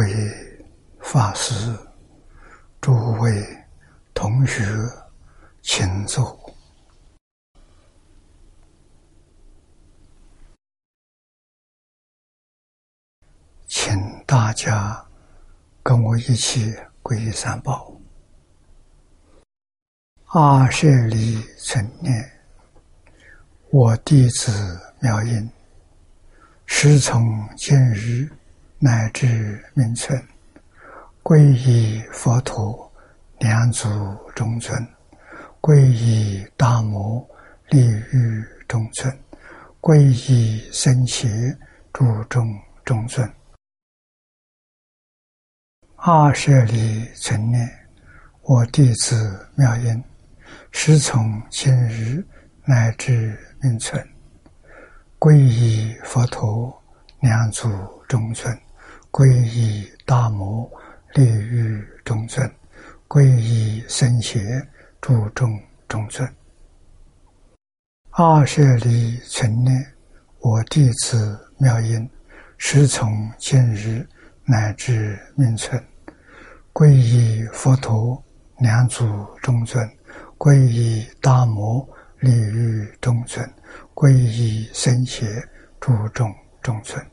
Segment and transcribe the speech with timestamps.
[0.00, 0.66] 诸位
[0.98, 1.76] 法师、
[2.80, 3.44] 诸位
[4.14, 4.64] 同学，
[5.60, 6.54] 请坐，
[13.68, 13.94] 请
[14.26, 15.06] 大家
[15.82, 17.94] 跟我一起皈依三宝。
[20.28, 22.40] 阿舍利存念，
[23.70, 25.50] 我弟子妙音，
[26.64, 28.39] 师从今日。
[28.82, 30.18] 乃至名存，
[31.22, 32.90] 皈依佛陀，
[33.38, 33.86] 两祖
[34.34, 34.74] 中尊；
[35.60, 37.28] 皈依大摩，
[37.68, 39.12] 利欲中尊；
[39.82, 41.28] 皈依僧伽，
[41.92, 43.30] 诸众中尊。
[45.96, 47.70] 二舍利存念，
[48.44, 50.02] 我弟子妙音，
[50.70, 52.24] 师从今日
[52.64, 54.02] 乃至名存，
[55.18, 56.82] 皈依佛陀，
[57.20, 57.68] 两祖
[58.08, 58.58] 中尊。
[59.10, 60.70] 皈依大摩
[61.14, 62.48] 利欲中尊，
[63.08, 64.40] 皈依僧伽
[65.00, 66.26] 注重中尊。
[68.10, 69.84] 二舍利存念，
[70.38, 72.08] 我弟子妙音，
[72.56, 74.06] 师从今日
[74.44, 75.82] 乃至命存，
[76.72, 78.22] 皈依佛陀
[78.58, 79.04] 两祖
[79.42, 79.84] 中尊，
[80.38, 81.84] 皈依大摩
[82.20, 83.44] 利欲中尊，
[83.92, 85.26] 皈依僧伽
[85.80, 87.09] 注重中尊。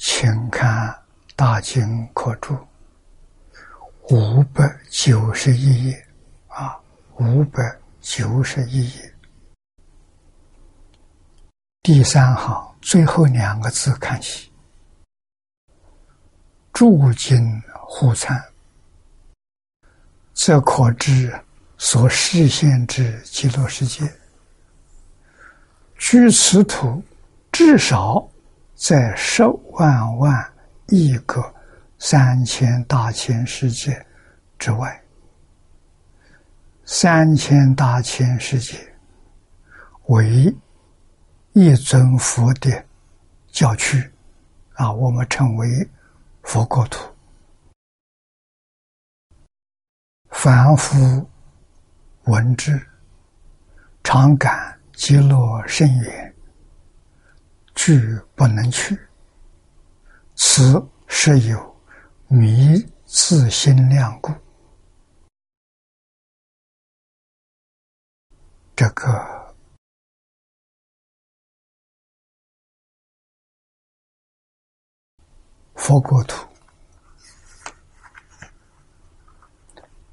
[0.00, 0.88] 请看
[1.34, 2.54] 《大经课注》
[4.10, 6.06] 五百九十一页，
[6.46, 6.78] 啊，
[7.16, 7.60] 五百
[8.00, 9.14] 九十一页，
[11.82, 14.52] 第三行最后两个字看起，
[16.72, 18.40] 诸经互参，
[20.32, 21.36] 则可知
[21.76, 24.08] 所示现之极乐世界，
[25.98, 27.02] 居此土
[27.50, 28.30] 至少。
[28.78, 30.52] 在十万万
[30.86, 31.52] 亿个
[31.98, 34.06] 三千大千世界
[34.56, 35.02] 之外，
[36.84, 38.78] 三千大千世界
[40.06, 40.54] 为
[41.54, 42.84] 一尊佛的
[43.48, 44.08] 教区
[44.74, 45.66] 啊，我们称为
[46.44, 47.12] 佛国土。
[50.30, 51.28] 凡夫
[52.26, 52.80] 闻之，
[54.04, 56.27] 常感极乐深远。
[57.88, 58.94] 去不能去，
[60.34, 61.82] 此是有
[62.26, 62.76] 迷
[63.06, 64.30] 自心量故。
[68.76, 69.54] 这个
[75.76, 76.46] 佛国土，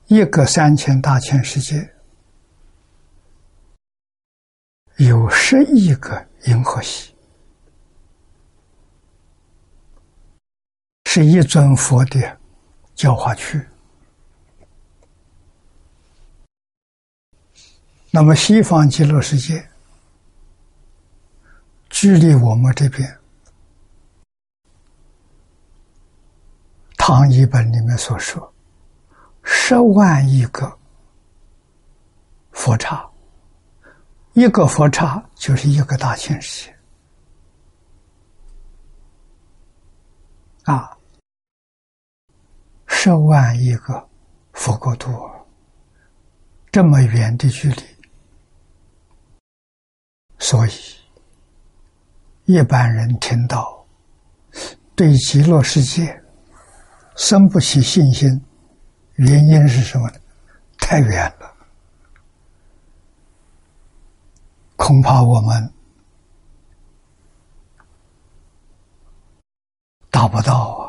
[0.06, 1.94] 一个三千大千世界，
[4.96, 7.14] 有十亿个银河系。
[11.16, 12.38] 是一尊佛的
[12.94, 13.66] 教化区。
[18.12, 19.66] 那么西方极乐世界，
[21.90, 23.18] 距离我们这边，
[26.98, 28.54] 唐译本里面所说，
[29.42, 30.78] 十万亿个
[32.52, 33.10] 佛刹，
[34.34, 36.76] 一个佛刹就是一个大千世界
[40.66, 40.92] 啊。
[42.98, 44.10] 十万亿个
[44.54, 45.12] 佛国土，
[46.72, 47.84] 这么远的距离，
[50.40, 50.72] 所以
[52.46, 53.86] 一般人听到
[54.96, 56.20] 对极乐世界
[57.16, 58.28] 生不起信心，
[59.16, 60.18] 原因是什么呢？
[60.80, 61.54] 太远了，
[64.78, 65.72] 恐怕我们
[70.10, 70.85] 达不到啊。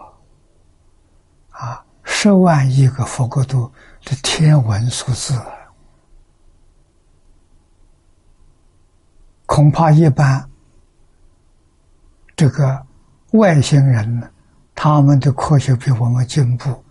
[2.27, 3.71] 十万亿个佛国土
[4.05, 5.41] 的天文数字，
[9.47, 10.51] 恐怕一般
[12.35, 12.85] 这个
[13.35, 14.33] 外星人，
[14.75, 16.85] 他们的科学比我们进步，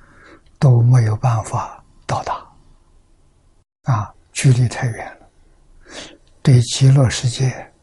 [0.57, 2.41] 都没有办法到达。
[3.83, 5.27] 啊，距离太远了，
[6.41, 7.73] 对极乐世界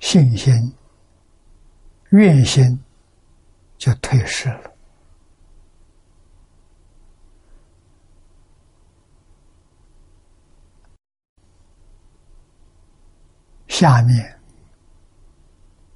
[0.00, 0.74] 信心、
[2.08, 2.82] 愿心
[3.76, 4.67] 就退失了。
[13.78, 14.36] 下面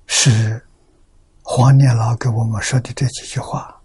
[0.06, 0.64] 是
[1.43, 3.76] 黄念老给我们说的这几句话。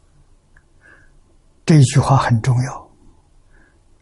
[1.66, 2.92] 这句话很重要，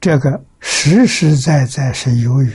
[0.02, 2.54] 这个实实在在是由于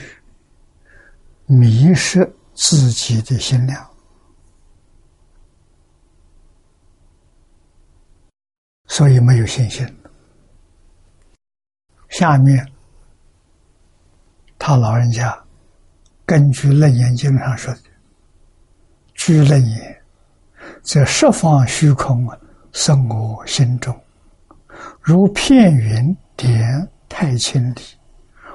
[1.47, 3.89] 迷失自己的心量。
[8.85, 9.83] 所以没有信心。
[12.09, 12.71] 下面。
[14.59, 15.43] 他老人家。
[16.31, 17.81] 根据《楞严经》上说的
[19.15, 20.01] ：“居楞严，
[20.81, 22.25] 则十方虚空
[22.71, 23.93] 生我心中，
[25.01, 27.81] 如片云点太清里，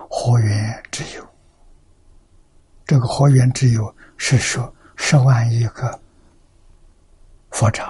[0.08, 1.28] 何缘之有。”
[2.87, 6.00] 这个何缘之有是说十万亿个
[7.50, 7.84] 佛刹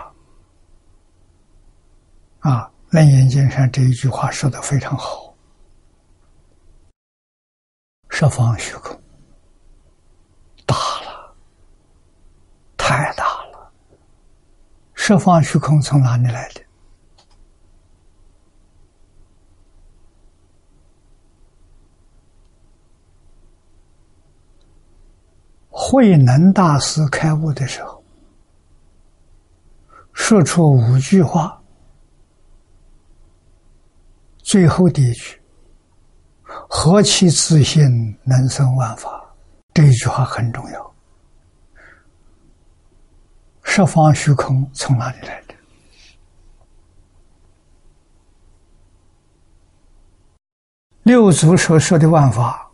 [2.40, 5.32] 啊，《楞严经》上这一句话说的非常好。
[8.08, 9.00] 十方虚空
[10.68, 11.32] 大了，
[12.88, 13.72] 太大了。
[14.94, 16.60] 十方虚空从哪里来的？
[25.68, 28.00] 慧能大师开悟的时候，
[30.12, 31.60] 说出五句话，
[34.38, 35.42] 最后的一句。
[36.68, 37.82] 何其自信，
[38.22, 39.28] 能生万法。
[39.74, 40.95] 这一句话很重要。
[43.68, 45.54] 十方虚空从哪里来的？
[51.02, 52.70] 六祖所说的万法，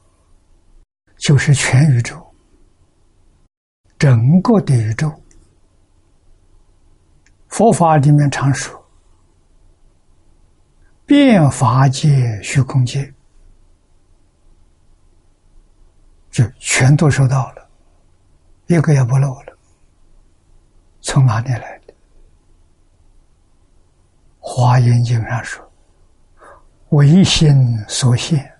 [1.16, 2.24] 就是全宇宙，
[3.98, 5.12] 整个的宇宙。
[7.48, 8.80] 佛法里面常说，
[11.04, 13.12] 变法界、虚空界。
[16.30, 17.68] 就全都收到了，
[18.66, 19.51] 一个也不漏了。
[21.02, 21.92] 从哪里来的？
[24.38, 25.70] 《华严经》上说
[26.90, 28.50] ：“唯心所现，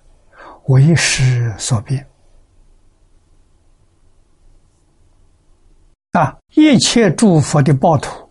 [0.65, 2.05] 唯识所变。”
[6.13, 8.29] 啊，一切诸佛的报土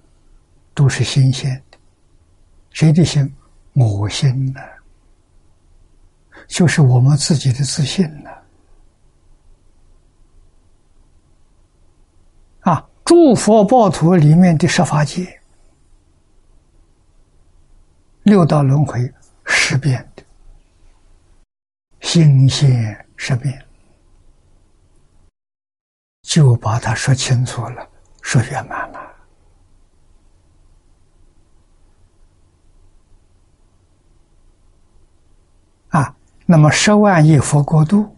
[0.73, 1.79] 都是新鲜的。
[2.71, 3.35] 谁的心？
[3.75, 4.61] 我心呢？
[6.47, 8.31] 就是我们自己的自信呢。
[13.05, 15.41] 诸佛报土里面的十法界，
[18.23, 19.13] 六道轮回
[19.45, 20.23] 十变的，
[22.01, 23.63] 心现十变，
[26.23, 27.87] 就把它说清楚了，
[28.23, 29.13] 说圆满了。
[35.89, 36.17] 啊，
[36.47, 38.17] 那么十万亿佛国度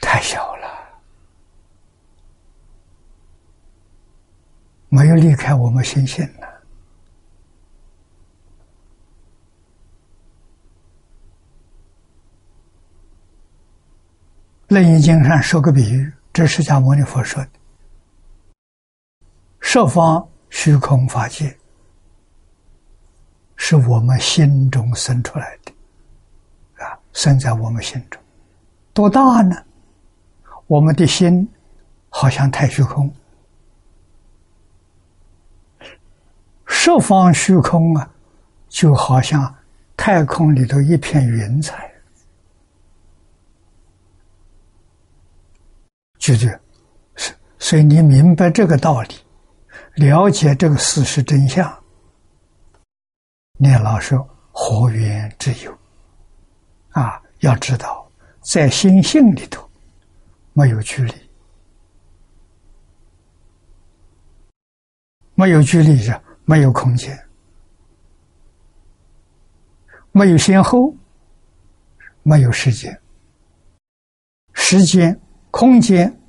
[0.00, 0.53] 太小。
[4.94, 6.46] 没有离开我们心性呢。
[14.68, 17.50] 楞严经上说个比喻，这是释迦牟尼佛说的：
[19.58, 21.58] 十方虚空法界
[23.56, 28.22] 是我们心中生出来的，啊，生在我们心中，
[28.92, 29.56] 多大呢？
[30.68, 31.48] 我们的心
[32.10, 33.12] 好像太虚空。
[36.84, 38.10] 十方虚空啊，
[38.68, 39.52] 就好像
[39.96, 41.90] 太空里头一片云彩，
[46.18, 46.60] 就，是
[47.58, 49.14] 所以你明白这个道理，
[49.94, 51.74] 了解这个事实真相，
[53.58, 54.18] 念老说
[54.52, 55.74] 何缘之有
[56.90, 58.06] 啊，要知道
[58.42, 59.66] 在心性里头
[60.52, 61.14] 没有距离，
[65.34, 66.22] 没有距离着。
[66.44, 67.18] 没有空间，
[70.12, 70.94] 没有先后，
[72.22, 73.00] 没有时间，
[74.52, 75.18] 时间、
[75.50, 76.20] 空间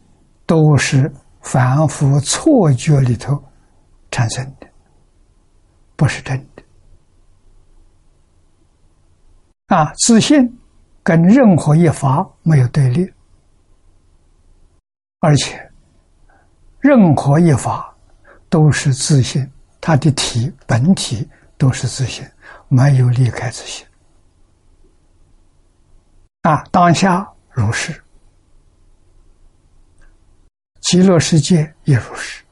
[0.45, 3.43] 都是反复错觉里头
[4.09, 4.67] 产生的，
[5.95, 6.63] 不是真的。
[9.67, 10.59] 啊，自信
[11.03, 13.11] 跟任何一法没有对立，
[15.19, 15.71] 而且
[16.79, 17.93] 任何一法
[18.49, 19.51] 都是自信。
[19.87, 22.27] 它的体本体都是自信，
[22.69, 23.85] 没有离开自信。
[26.41, 27.93] 啊，当下如是，
[30.81, 32.43] 极乐世界也如是，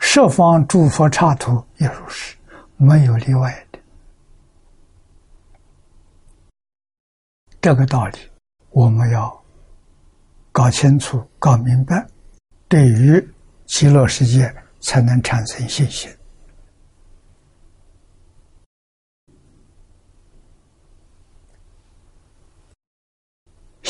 [0.00, 2.34] 十方诸佛刹土也如是，
[2.78, 3.78] 没有例外的。
[7.60, 8.18] 这个道理
[8.70, 9.44] 我们要
[10.50, 12.06] 搞清楚、搞明白，
[12.68, 13.22] 对于
[13.66, 16.10] 极乐世界才能产生信心。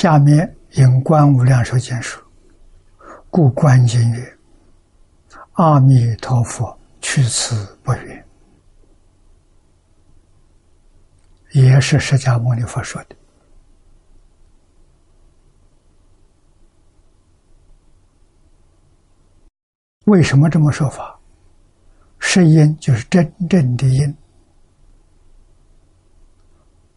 [0.05, 2.23] 下面引观无量寿经说
[3.31, 4.39] ：“故观经曰
[5.57, 8.27] ：‘阿弥陀佛，去此不远。’
[11.53, 13.17] 也是释迦牟尼佛说的。
[20.05, 21.19] 为什么这么说法？
[22.19, 24.15] 是因就是真正的因，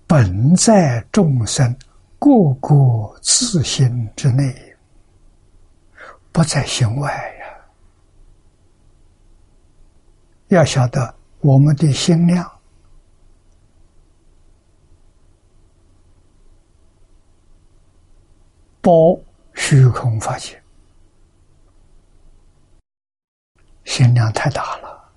[0.05, 1.73] 本在众生
[2.19, 4.75] 个个自心之内，
[6.31, 7.47] 不在心外呀。
[10.47, 12.49] 要晓得我们的心量，
[18.81, 19.19] 包
[19.53, 20.61] 虚空法界，
[23.83, 25.11] 心量太大了。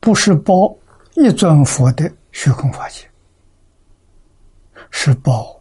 [0.00, 0.76] 不是包
[1.14, 3.07] 一尊佛的虚空法界，
[4.90, 5.58] 是报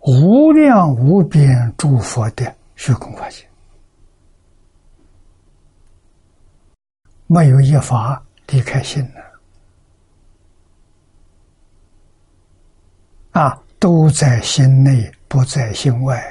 [0.00, 3.46] 无量无边诸佛的虚空法界，
[7.26, 9.02] 没有一法离开心
[13.32, 16.22] 的，啊，都在心内，不在心外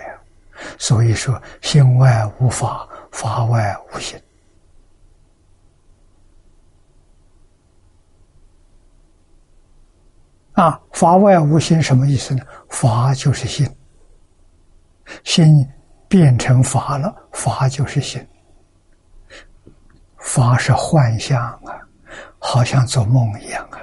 [0.79, 4.19] 所以说，心外无法，法外无心。
[10.57, 12.43] 啊，法外无心什么意思呢？
[12.67, 13.69] 法就是心，
[15.23, 15.45] 心
[16.07, 18.27] 变成法了，法就是心。
[20.17, 21.79] 法是幻象啊，
[22.39, 23.77] 好像做梦一样啊。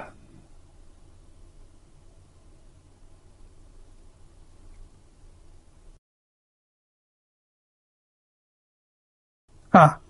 [9.79, 10.01] 啊，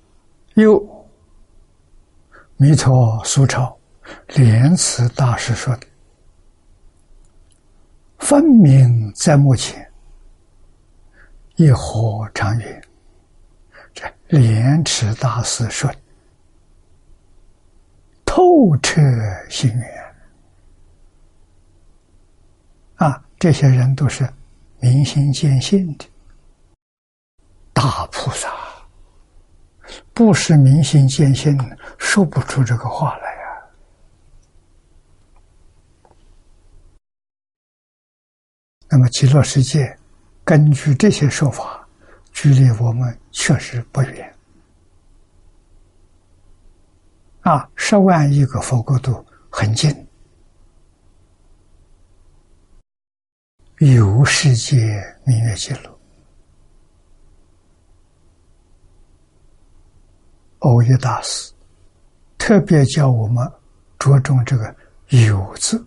[0.56, 0.84] 有
[2.58, 3.78] 弥陀苏超
[4.30, 5.86] 莲池大师说的。
[8.20, 9.92] 分明在目前，
[11.56, 12.82] 一何长远？
[13.94, 15.90] 这莲池大师说
[18.26, 19.00] ：“透彻
[19.50, 20.16] 心源
[22.96, 23.24] 啊！
[23.38, 24.28] 这些人都是
[24.80, 26.06] 明心见性的
[27.72, 28.50] 大菩萨，
[30.14, 31.58] 不是明心见性，
[31.98, 33.25] 说不出这个话来。”
[38.96, 39.94] 那么极乐世界，
[40.46, 41.86] 根据这些说法，
[42.32, 44.34] 距离我们确实不远。
[47.42, 49.94] 啊，十万亿个佛国度很近，
[53.80, 55.90] 有世界明月记录。
[60.60, 61.52] 欧耶大师
[62.38, 63.46] 特别叫我们
[64.00, 64.74] 着重这个
[65.12, 65.86] “有”字。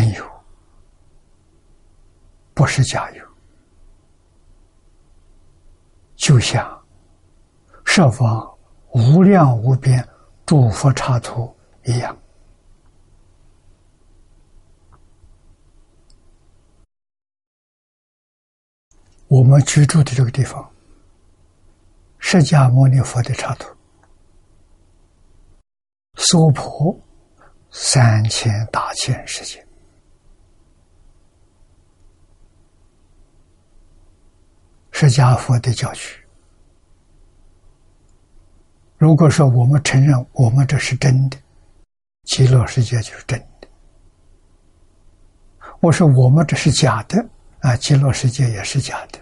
[0.00, 0.24] 真有，
[2.54, 3.22] 不是假有，
[6.16, 6.82] 就像
[7.84, 8.58] 设方
[8.92, 10.02] 无量无边
[10.46, 11.54] 诸佛刹土
[11.84, 12.16] 一样。
[19.28, 20.72] 我们居住的这个地方，
[22.18, 23.68] 释迦牟尼佛的刹土，
[26.14, 26.98] 娑婆
[27.70, 29.62] 三千大千世界。
[35.00, 36.22] 释迦佛的教区。
[38.98, 41.38] 如果说我们承认我们这是真的，
[42.24, 43.68] 极乐世界就是真的；
[45.80, 47.26] 我说我们这是假的，
[47.60, 49.18] 啊，极乐世界也是假的。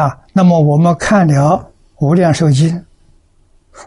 [0.00, 1.34] 啊，那么我们看了
[2.06, 2.74] 《无量寿经》，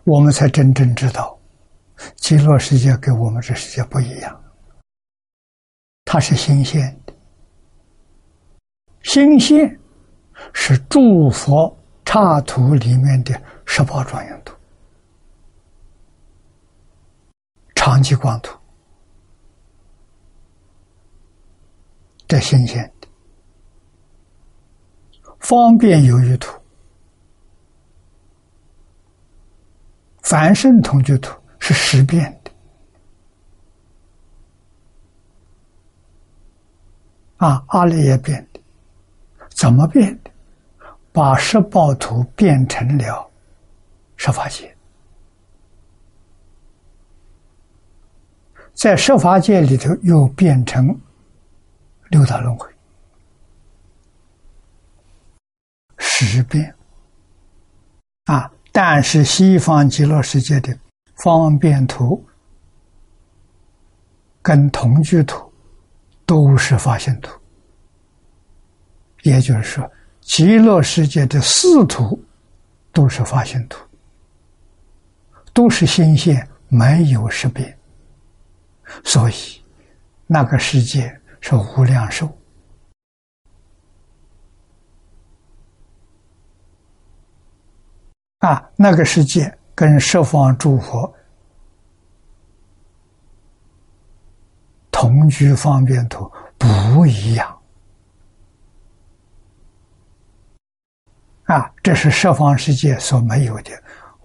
[0.03, 1.35] 我们才真正知道。
[2.15, 4.43] 极乐世界跟我们这世界不一样，
[6.05, 6.81] 它是新鲜。
[7.05, 7.13] 的。
[9.03, 9.79] 新鲜
[10.53, 14.55] 是诸佛刹土里面的十八庄严土、
[17.75, 18.57] 长期光土，
[22.27, 23.07] 这新鲜的；
[25.39, 26.57] 方便有余土、
[30.21, 31.42] 凡圣同居土。
[31.65, 32.51] 是实变的
[37.37, 37.63] 啊！
[37.67, 38.59] 阿赖耶变的，
[39.47, 40.31] 怎么变的？
[41.13, 43.31] 把十报图变成了
[44.17, 44.75] 十法界，
[48.73, 50.85] 在十法界里头又变成
[52.09, 52.69] 六道轮回，
[55.97, 56.75] 十变
[58.25, 58.51] 啊！
[58.73, 60.77] 但是西方极乐世界的。
[61.17, 62.25] 方便图
[64.41, 65.51] 跟同居图
[66.25, 67.31] 都是发现图。
[69.23, 69.89] 也就是说，
[70.19, 72.21] 极乐世界的四土
[72.91, 73.79] 都是发心图，
[75.53, 77.77] 都是心现，没有识别，
[79.05, 79.33] 所以
[80.27, 82.29] 那个世界是无量寿。
[88.39, 91.13] 啊，那个世界跟十方诸佛
[94.91, 97.61] 同居方便土不一样。
[101.45, 103.71] 啊，这是十方世界所没有的，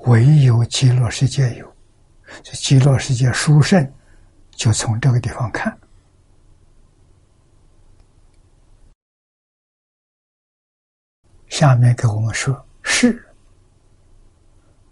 [0.07, 1.75] 唯有极乐世界有。
[2.43, 3.93] 极乐世界殊胜，
[4.51, 5.77] 就从这个地方看。
[11.49, 12.68] 下面给我们说，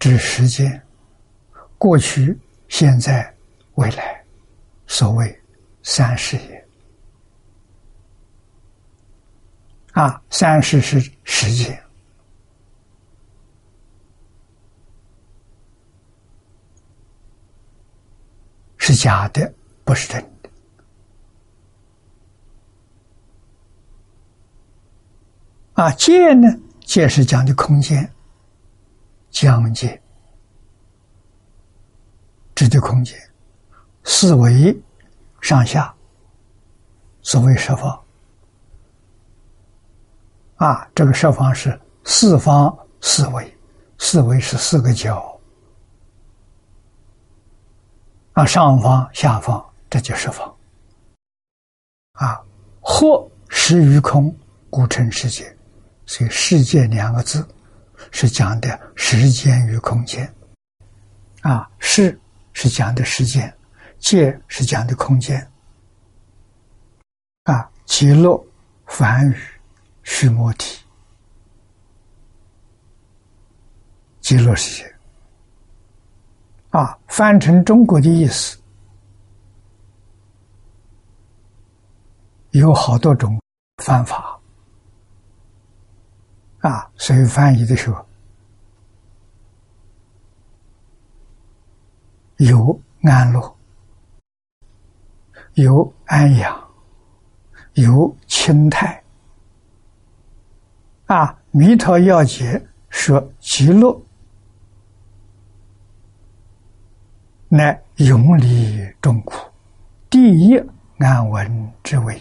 [0.07, 0.81] 指时间，
[1.79, 2.38] 过去、
[2.69, 3.35] 现在、
[3.75, 4.25] 未来，
[4.87, 5.42] 所谓
[5.83, 6.69] 三世也。
[9.95, 11.83] 啊，三世是时间。
[18.79, 20.51] 是假的，不是真的。
[25.73, 26.49] 啊，界呢？
[26.85, 28.09] 界是讲的空间，
[29.44, 30.01] 疆界，
[32.55, 33.14] 指的空间，
[34.03, 34.75] 四维
[35.42, 35.94] 上下，
[37.20, 38.03] 所谓十方。
[40.55, 43.55] 啊，这个十方是四方四维，
[43.99, 45.38] 四维是四个角。
[48.33, 50.57] 啊，上方、下方，这就是方。
[52.12, 52.42] 啊，
[52.81, 54.35] 或实于空，
[54.70, 55.55] 故称世界。
[56.07, 57.46] 所以“世界”两个字
[58.11, 60.33] 是讲的时间与空间。
[61.42, 62.19] 啊，世
[62.53, 63.55] 是讲的时间，
[63.99, 65.40] 界是讲的空间。
[67.45, 68.45] 啊，极乐
[68.87, 69.37] 梵语
[70.03, 70.85] 须摩提，
[74.21, 74.97] 极乐世界。
[76.71, 78.59] 啊，翻成中国的意思
[82.51, 83.40] 有好多种
[83.83, 84.36] 翻法
[86.66, 88.05] 啊，所以翻译的时候
[92.38, 93.57] 有安乐，
[95.55, 96.68] 有安养，
[97.74, 99.00] 有清泰。
[101.07, 103.96] 啊，《弥陀要解》说极乐。
[107.48, 109.48] 乃永离众苦，
[110.11, 110.59] 第一
[110.98, 112.20] 安稳之位，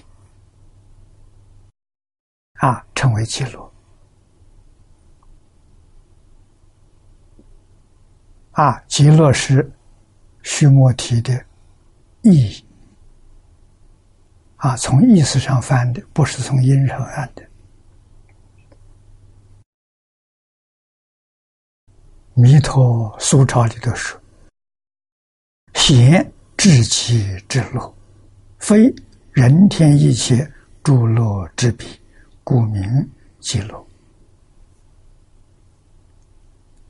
[2.60, 3.75] 啊，称为极乐。
[8.56, 9.70] 啊，极乐是
[10.42, 11.34] 须摩提的
[12.22, 12.66] 意义，
[14.56, 17.46] 啊，从意思上翻的，不是从音上翻的。
[22.34, 24.20] 弥陀苏钞里头说。
[25.74, 27.96] 贤至极之乐，
[28.58, 28.92] 非
[29.34, 30.50] 人天一切
[30.82, 31.86] 诸乐之比，
[32.44, 33.08] 故名
[33.40, 33.88] 极乐。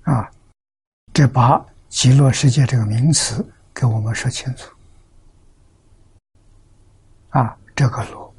[0.03, 0.31] 啊，
[1.15, 3.41] 这把极乐世界这个名词
[3.73, 4.75] 给我们说清楚。
[7.29, 8.33] 啊，这个乐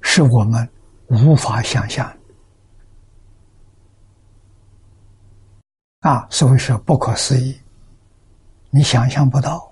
[0.00, 0.66] 是我们
[1.08, 2.10] 无法想象。
[6.00, 7.54] 啊，所谓是不可思议，
[8.70, 9.70] 你想象不到。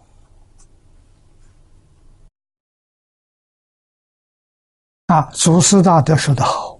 [5.06, 6.78] 啊，祖师大德说的好，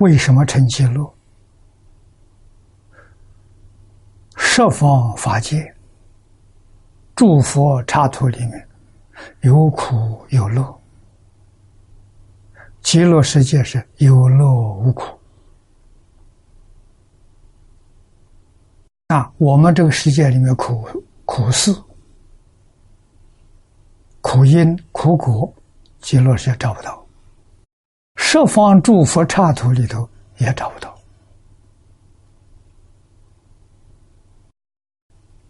[0.00, 1.12] 为什么成记录？
[4.34, 5.74] 十方法界，
[7.14, 8.68] 诸佛刹土里面
[9.42, 10.80] 有苦有乐，
[12.80, 15.04] 极乐世界是有乐无苦。
[19.08, 20.88] 啊，我们这个世界里面苦
[21.26, 21.74] 苦事、
[24.22, 25.52] 苦因、苦果，
[26.00, 26.99] 极乐世界找不到；
[28.32, 30.96] 十方诸佛刹土里头也找不到，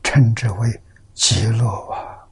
[0.02, 2.26] 称之为极乐啊。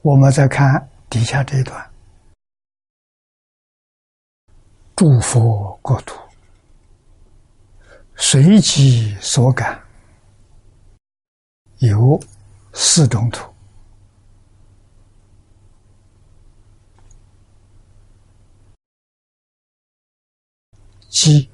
[0.00, 1.90] 我们再看底下这一段。
[4.96, 6.18] 诸佛国土，
[8.16, 9.78] 随机所感，
[11.80, 12.18] 有
[12.72, 13.54] 四种土：
[21.16, 21.50] 机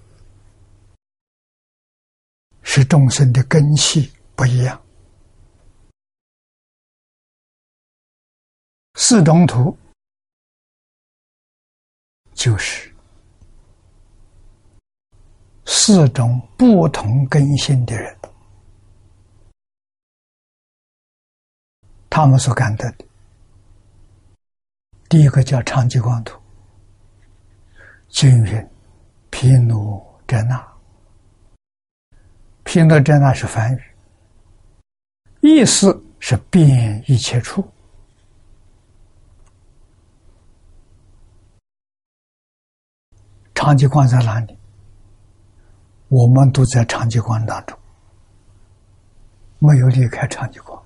[2.62, 4.82] 是众生的根器不一样。
[8.94, 9.78] 四种土
[12.34, 12.92] 就是
[15.64, 18.18] 四种不同根性的人，
[22.10, 23.06] 他们所感得的。
[25.08, 26.36] 第一个叫长吉光土，
[28.08, 28.71] 均匀
[29.32, 30.68] 毗卢遮那。
[32.62, 33.82] 毗卢遮那是梵语，
[35.40, 37.66] 意思是遍一切处。
[43.54, 44.56] 长吉光在哪里？
[46.08, 47.78] 我们都在长吉光当中，
[49.58, 50.80] 没有离开长吉光。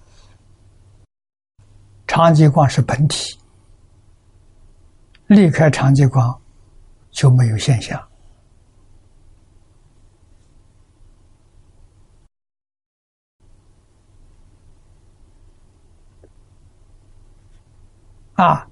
[2.07, 3.39] 长吉光是本体，
[5.27, 6.41] 离开长吉光
[7.11, 8.06] 就没有现象。
[18.37, 18.67] 啊，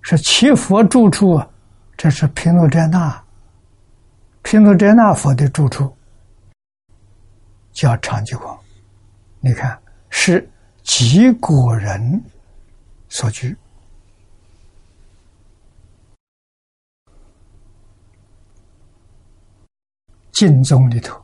[0.00, 1.40] 是七佛住处。
[1.96, 3.22] 这是毗卢遮那，
[4.42, 5.94] 毗卢遮那佛的住处
[7.70, 8.58] 叫长吉光。
[9.38, 10.48] 你看，是
[10.82, 12.20] 几国人
[13.08, 13.56] 所居。
[20.32, 21.22] 净宗里头，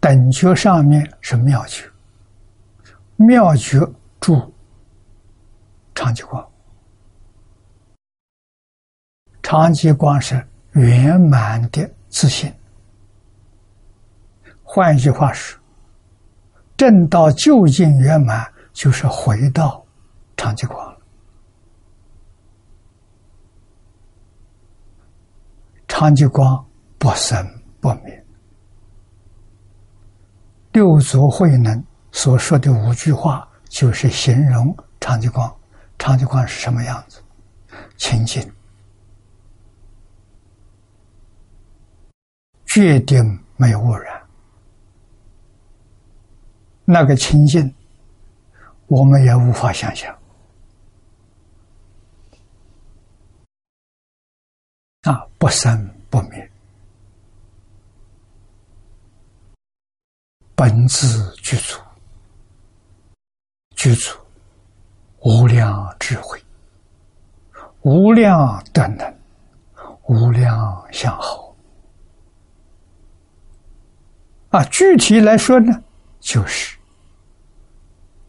[0.00, 1.84] 等觉上面是妙觉，
[3.16, 3.78] 妙觉
[4.20, 4.53] 住
[5.94, 6.46] 长吉光。
[9.42, 12.52] 长吉光是圆满的自信。
[14.62, 15.60] 换一句话说，
[16.76, 19.84] 正道究竟圆满，就是回到
[20.36, 20.98] 长吉光了。
[25.86, 26.66] 长吉光
[26.98, 27.46] 不生
[27.80, 28.24] 不灭。
[30.72, 35.54] 六祖慧能所说的五句话，就是形容长吉光。
[35.98, 37.22] 长吉光是什么样子？
[37.96, 38.52] 清净。
[42.66, 43.22] 决定
[43.56, 44.26] 没有污染，
[46.84, 47.72] 那个清净，
[48.88, 50.12] 我们也无法想象。
[55.02, 56.50] 啊，不生不灭，
[60.56, 61.78] 本自具足，
[63.76, 64.18] 具足
[65.24, 66.38] 无量智慧，
[67.80, 69.18] 无量德能，
[70.02, 71.56] 无量相好。
[74.50, 75.82] 啊，具体来说呢，
[76.20, 76.76] 就是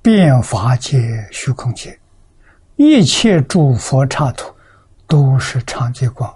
[0.02, 2.00] 变法界、虚空界，
[2.78, 4.56] 一切诸佛刹土，
[5.06, 6.34] 都是长吉光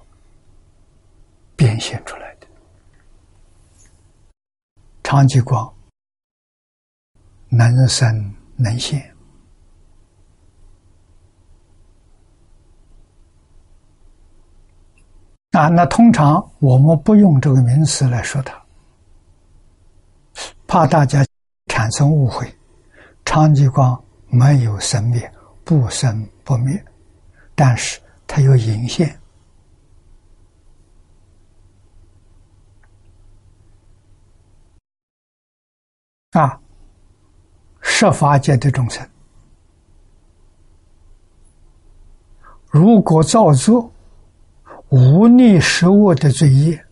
[1.56, 2.48] 变现出来的。
[5.04, 5.74] 长吉光
[7.48, 9.16] 能生能现
[15.52, 18.60] 啊，那通常我们不用这个名词来说它。
[20.68, 21.26] 怕大家
[21.66, 22.48] 产生误会，
[23.26, 25.32] 长吉光没有生灭，
[25.64, 26.86] 不生不灭，
[27.56, 29.20] 但是它有隐现
[36.34, 36.62] 啊，
[37.82, 39.10] 设法界的众生，
[42.70, 43.92] 如果造作
[44.90, 46.84] 无逆食物的罪业，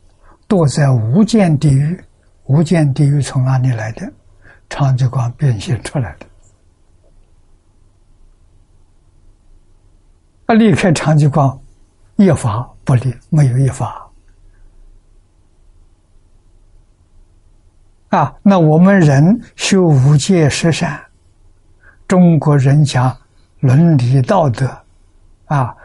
[0.47, 1.99] 堕在无间地狱。
[2.45, 4.10] 无间地狱从哪里来的？
[4.69, 6.25] 长吉光变现出来的。
[10.45, 11.60] 啊，离开长吉光，
[12.15, 14.10] 一法不离，没有一法。
[18.10, 21.03] 啊，那我们人修五戒十善，
[22.07, 23.17] 中国人讲
[23.60, 24.65] 伦理道德，
[25.47, 25.75] 啊，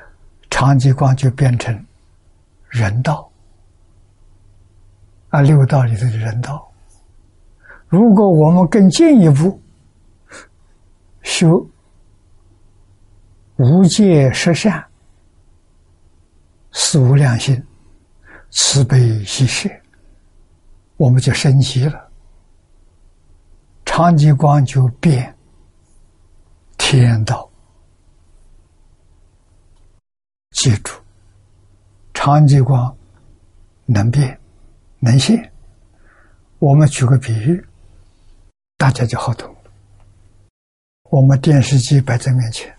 [0.48, 1.84] 长吉光就变成
[2.72, 3.30] 人道。
[5.28, 6.70] 啊，六道里头的人道。
[7.86, 9.60] 如果我们更进一步
[11.22, 11.46] 修
[13.56, 14.82] 无界十善、
[16.72, 17.62] 四无量心、
[18.50, 19.68] 慈悲喜舍，
[20.96, 22.10] 我们就升级了。
[23.84, 25.36] 长吉光就变
[26.78, 27.50] 天道。
[30.52, 30.94] 记住，
[32.24, 32.96] 长激光
[33.84, 34.38] 能变。
[35.00, 35.50] 能现，
[36.60, 37.66] 我们举个比喻，
[38.76, 39.52] 大家就好懂。
[41.10, 42.72] 我们电视机摆在面前，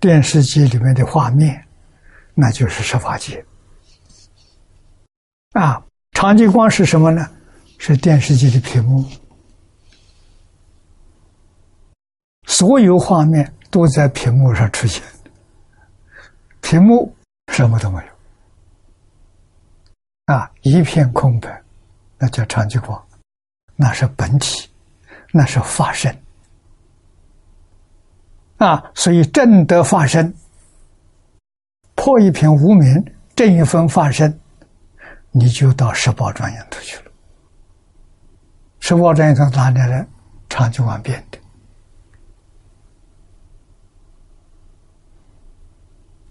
[0.00, 1.62] 电视机里面的画面，
[2.32, 3.44] 那就是十法界。
[5.52, 7.28] 啊，长激光是什么呢？
[7.76, 9.04] 是电视机的屏幕，
[12.46, 15.02] 所有画面都在屏幕上出现，
[16.62, 17.14] 屏幕
[17.52, 18.17] 什么都没有，
[20.28, 21.62] 啊，一片空白，
[22.18, 23.02] 那叫长激光，
[23.76, 24.68] 那是本体，
[25.32, 26.14] 那是法身，
[28.58, 30.34] 啊，所以正得法身，
[31.94, 33.02] 破一片无名，
[33.34, 34.38] 正一分法身，
[35.30, 37.10] 你就到十宝庄严土去了。
[38.80, 40.06] 十宝庄严土哪里来？
[40.50, 41.38] 长久光变的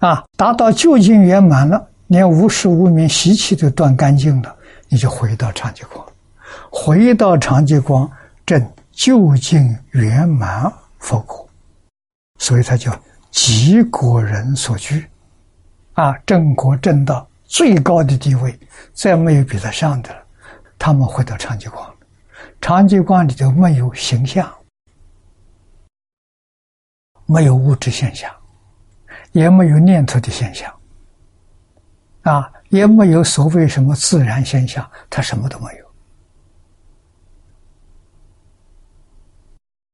[0.07, 0.23] 啊！
[0.36, 4.55] 达到究竟圆满了，连无始无明习气都断干净了，
[4.89, 6.05] 你就回到长寂光，
[6.71, 8.09] 回到长寂光
[8.45, 11.47] 正究竟圆满佛果，
[12.39, 12.97] 所以它叫
[13.29, 15.05] 极果人所居
[15.93, 16.17] 啊！
[16.25, 18.57] 正果正道最高的地位，
[18.93, 20.23] 再没有比得上的了。
[20.79, 21.93] 他们回到长寂光。
[22.61, 24.51] 长寂光里头没有形象，
[27.25, 28.31] 没有物质现象，
[29.31, 30.73] 也没有念头的现象，
[32.27, 35.85] 啊，也没有所谓什么自然现象，它什么都没有，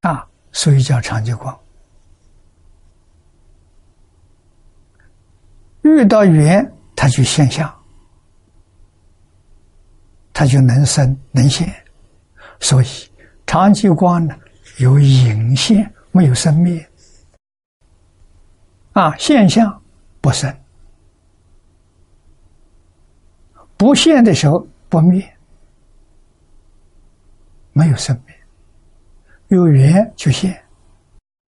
[0.09, 1.55] 啊，所以叫长寂光。
[5.83, 7.71] 遇到缘，它就现象，
[10.33, 11.71] 它就能生能现。
[12.59, 12.87] 所以，
[13.45, 14.35] 长寂光呢
[14.79, 16.89] 有隐现，没有生灭。
[18.93, 19.79] 啊，现象
[20.19, 20.51] 不生，
[23.83, 25.21] 不现的时候不灭，
[27.73, 28.33] 没有生灭，
[29.49, 30.57] 有缘就现，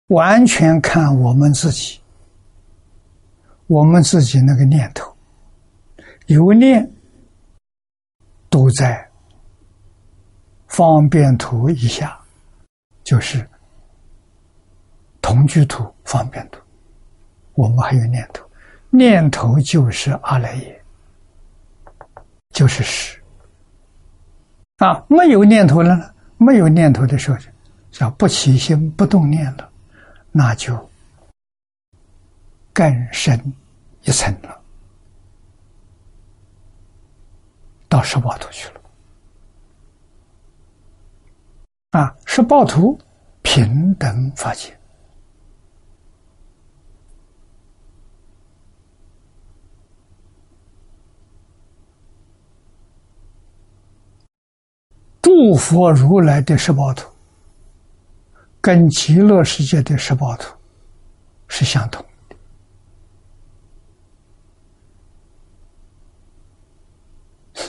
[0.08, 2.00] 完全看我们自己，
[3.68, 5.14] 我们自己那个念头，
[6.28, 6.90] 有念
[8.50, 9.06] 都在。
[10.68, 12.18] 方便图以下，
[13.04, 13.46] 就是
[15.22, 16.62] 同居图、方便图。
[17.56, 18.50] 我们还有念头，
[18.90, 20.81] 念头就是阿赖耶，
[22.52, 23.22] 就是实。
[24.78, 26.14] 啊，没有念头了呢？
[26.38, 27.38] 没有念头的时候，
[27.92, 29.70] 叫不起心不动念了，
[30.32, 30.90] 那就
[32.74, 33.40] 更深
[34.02, 34.60] 一层了，
[37.88, 38.82] 到十八图去了。
[41.92, 43.00] 啊，是暴徒
[43.44, 44.76] 平等法界，
[55.22, 57.10] 诸佛如来的十八图，
[58.60, 60.56] 跟极乐世界的十八图
[61.48, 62.36] 是相同的。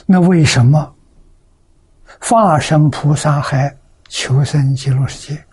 [0.05, 0.95] 那为什么
[2.19, 3.75] 化身菩萨还？
[4.09, 5.43] 求生极乐世界，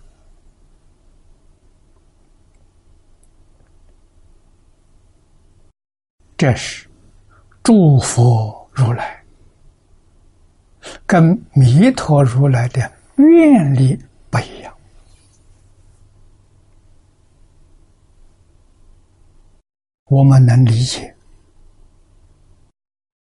[6.36, 6.86] 这是
[7.62, 9.19] 诸佛如来
[11.06, 13.98] 跟弥陀如来的愿力
[14.30, 14.74] 不一样。
[20.04, 21.14] 我们能理解，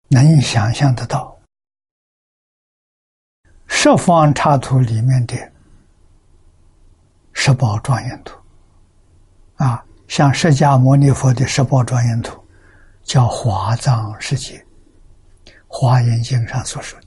[0.09, 1.35] 能想象得到。
[3.65, 5.35] 十方插图里面的
[7.33, 8.39] 十宝庄严图，
[9.55, 12.39] 啊，像释迦牟尼佛的十宝庄严图，
[13.03, 14.57] 叫华藏世界，
[15.67, 17.04] 《华严经》上所说的，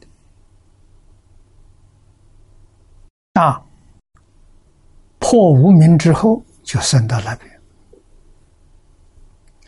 [3.41, 3.63] 啊，
[5.19, 7.61] 破无明之后就升到那边，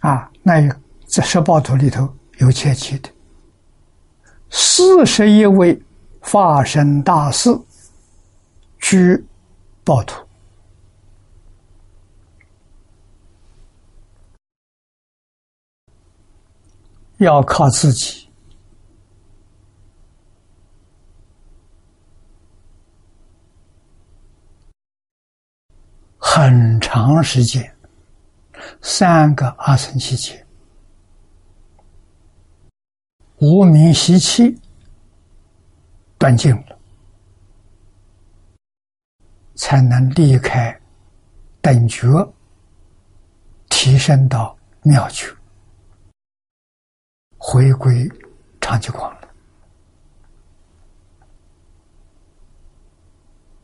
[0.01, 0.69] 啊，那
[1.07, 3.09] 在十宝图里头有切记的，
[4.51, 5.81] 四十一位。
[6.23, 7.49] 化身大士
[8.79, 9.25] 居
[9.83, 10.23] 暴徒，
[17.17, 18.30] 要靠自己
[26.33, 27.75] 很长时间，
[28.81, 30.47] 三个阿僧期间，
[33.39, 34.57] 无名习气。
[36.17, 36.79] 断尽了，
[39.57, 40.81] 才能离开
[41.61, 42.07] 等觉，
[43.69, 45.27] 提升到妙觉，
[47.39, 48.09] 回归
[48.61, 49.29] 长寂光了。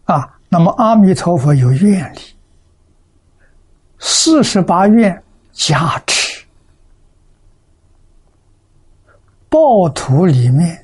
[0.07, 2.36] 啊，那么阿弥陀佛有愿力，
[3.99, 6.45] 四十八愿加持，
[9.49, 10.83] 暴徒里面。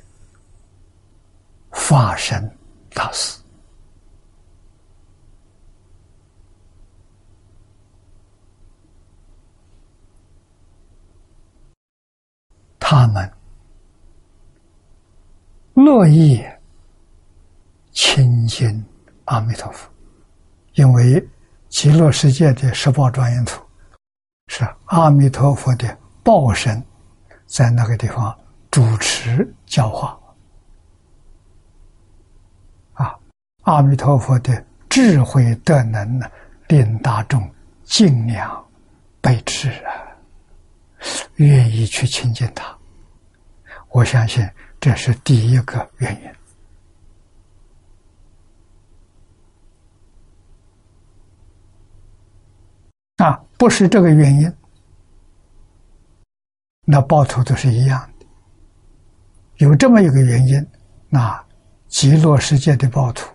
[1.75, 2.49] 法身
[2.93, 3.39] 大事，
[12.79, 13.29] 他们
[15.73, 16.41] 乐意
[17.91, 18.85] 亲近
[19.25, 19.89] 阿弥陀佛，
[20.75, 21.27] 因为
[21.73, 23.59] 极乐世界的十宝庄严土
[24.45, 26.81] 是阿弥陀佛的报身，
[27.47, 28.37] 在那个地方
[28.69, 30.17] 主持教化。
[32.93, 33.15] 啊
[33.63, 36.29] 阿弥陀佛的智慧德能呢，
[36.67, 37.51] 令大众
[37.83, 38.63] 敬仰
[39.19, 39.89] 备至啊，
[41.37, 42.77] 愿意去亲近他。
[43.89, 44.47] 我相信
[44.79, 46.31] 这是第一个原因
[53.17, 54.53] 啊，不是这个原因，
[56.81, 58.25] 那报酬都是一样的。
[59.55, 60.67] 有这么一个原因，
[61.07, 61.41] 那
[61.87, 63.25] 极乐世界的报酬。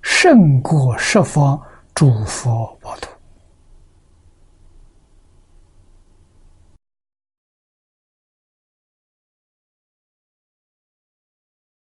[0.00, 1.60] 胜过十方
[1.94, 3.10] 诸佛宝土，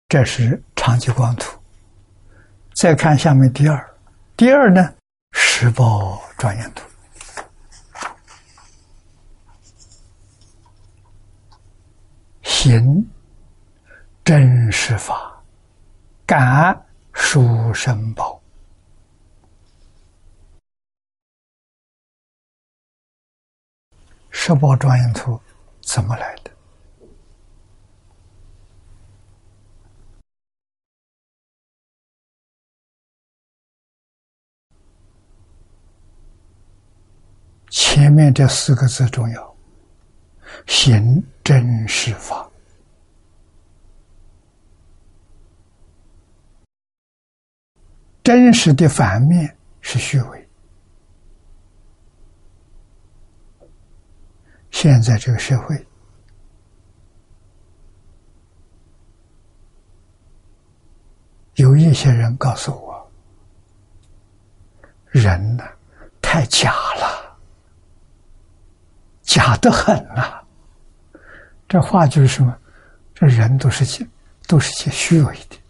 [0.08, 1.60] 这是长期光图。
[2.74, 3.94] 再看下面第二，
[4.36, 4.94] 第二呢，
[5.32, 6.84] 十宝庄严图，
[12.62, 13.04] 行
[14.22, 15.42] 真实法，
[16.24, 16.86] 感。
[17.12, 18.40] 书生宝，
[24.30, 25.38] 十宝庄严图
[25.80, 26.50] 怎么来的？
[37.68, 39.56] 前面这四个字重要，
[40.66, 42.48] 行真实法。
[48.22, 50.48] 真实的反面是虚伪。
[54.70, 55.86] 现在这个社会，
[61.54, 63.10] 有一些人告诉我，
[65.10, 65.64] 人呢
[66.20, 67.38] 太假了，
[69.22, 70.42] 假的很呐。
[71.68, 72.56] 这话就是什么？
[73.14, 74.06] 这人都是些
[74.46, 75.61] 都是些虚伪的。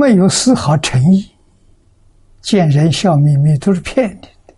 [0.00, 1.30] 没有丝毫诚意，
[2.40, 4.54] 见人笑眯眯，都是骗你的，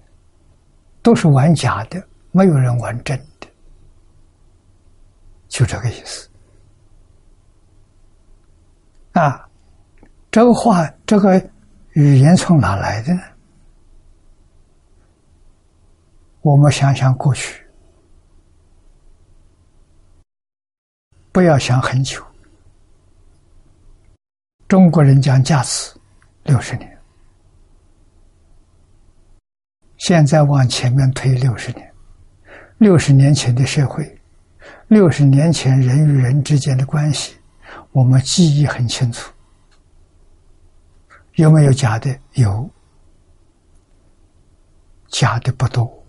[1.03, 2.01] 都是玩假的，
[2.31, 3.49] 没有人玩真的，
[5.49, 6.31] 就这个意思。
[9.15, 9.45] 啊，
[10.31, 11.37] 这个话，这个
[11.95, 13.21] 语言从哪来的呢？
[16.43, 17.67] 我们想想过去，
[21.33, 22.25] 不要想很久。
[24.73, 25.95] 中国人讲价值
[26.45, 26.99] 六十年，
[29.99, 31.93] 现在往前面推六十年，
[32.79, 34.19] 六十年前的社会，
[34.89, 37.37] 六十年前人与人之间的关系，
[37.91, 39.31] 我们记忆很清楚。
[41.35, 42.19] 有没有假的？
[42.33, 42.71] 有，
[45.09, 46.03] 假的不多，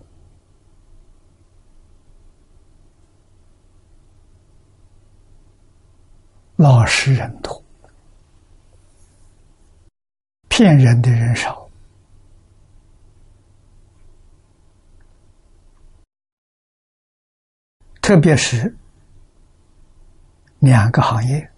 [6.55, 7.61] 老实人多。
[10.55, 11.67] 骗人的人少，
[17.99, 18.77] 特别是
[20.59, 21.51] 两个行业。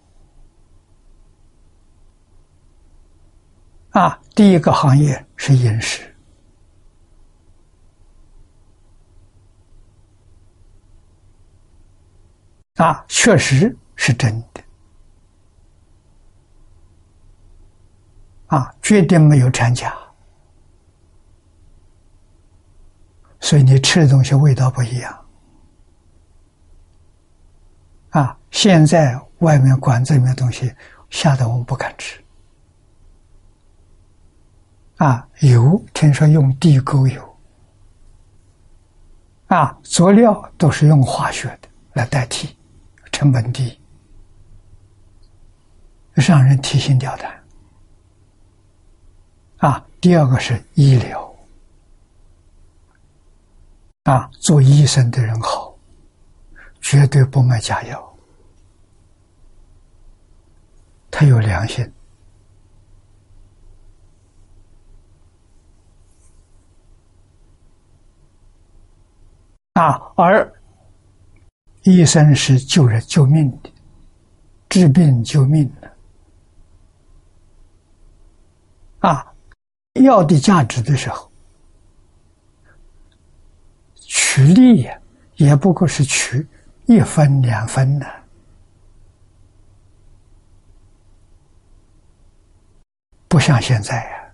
[3.90, 6.16] 啊，第一个行业是饮食。
[12.76, 14.65] 啊，确实是真的。
[18.46, 19.92] 啊，绝对没有掺假，
[23.40, 25.26] 所以你吃的东西味道不一样。
[28.10, 30.72] 啊，现在外面馆子里面东西，
[31.10, 32.22] 吓得我们不敢吃。
[34.98, 37.36] 啊，油听说用地沟油，
[39.48, 42.56] 啊，佐料都是用化学的来代替，
[43.12, 43.78] 成本低，
[46.14, 47.45] 让人提心吊胆。
[49.58, 51.34] 啊，第二个是医疗，
[54.04, 55.74] 啊，做医生的人好，
[56.80, 58.16] 绝对不卖假药，
[61.10, 61.90] 他有良心，
[69.72, 70.52] 啊，而
[71.84, 73.72] 医生是救人救命的，
[74.68, 75.96] 治病救命的。
[79.00, 79.32] 啊！
[80.02, 81.30] 药的价值的时候，
[83.94, 84.98] 取利呀，
[85.36, 86.46] 也不过是取
[86.86, 88.06] 一分两分的，
[93.28, 94.32] 不像现在呀，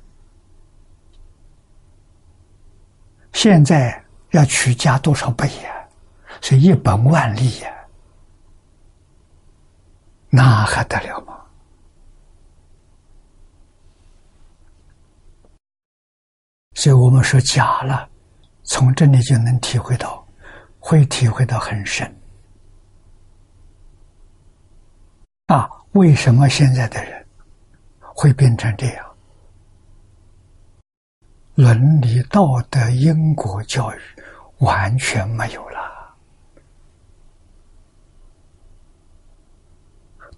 [3.33, 5.89] 现在要取加多少倍呀？
[6.41, 7.73] 是一本万利呀！
[10.29, 11.42] 那还得了吗？
[16.75, 18.09] 所以我们说假了，
[18.65, 20.27] 从这里就能体会到，
[20.79, 22.07] 会体会到很深。
[25.47, 27.27] 啊，为什么现在的人
[28.01, 29.07] 会变成这样？
[31.55, 33.99] 伦理道德、因果教育
[34.59, 35.79] 完全没有了。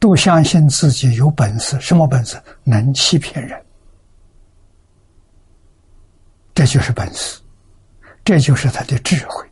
[0.00, 2.36] 都相信自己有本事，什么本事？
[2.64, 3.63] 能欺骗人，
[6.54, 7.40] 这就是本事，
[8.24, 9.50] 这就是他的智慧，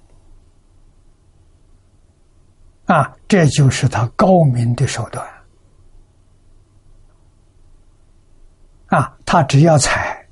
[2.87, 5.27] 啊，这就是他高明的手段，
[8.87, 10.25] 啊，他只要财，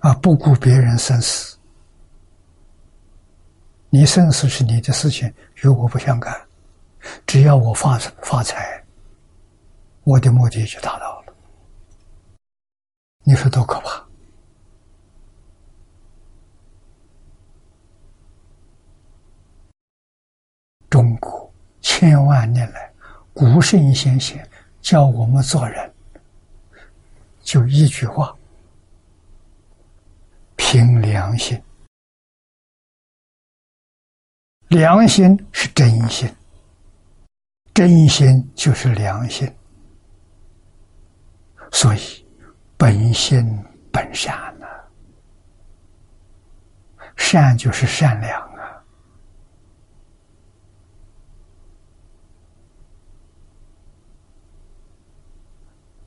[0.00, 1.56] 啊，不顾别人生死，
[3.90, 5.32] 你生死是你的事情，
[5.62, 6.34] 与我不相干。
[7.26, 8.84] 只要我发发财，
[10.02, 11.34] 我的目的就达到了。
[13.22, 14.05] 你说多可怕！
[20.96, 22.90] 中国千万年来，
[23.34, 24.48] 古圣先贤
[24.80, 25.92] 教我们做人，
[27.42, 28.34] 就一句话：
[30.56, 31.62] 凭良心。
[34.68, 36.34] 良心是真心。
[37.74, 39.54] 真心就是良心，
[41.72, 42.26] 所以
[42.78, 44.66] 本心本善呐，
[47.18, 48.46] 善就是善良啊。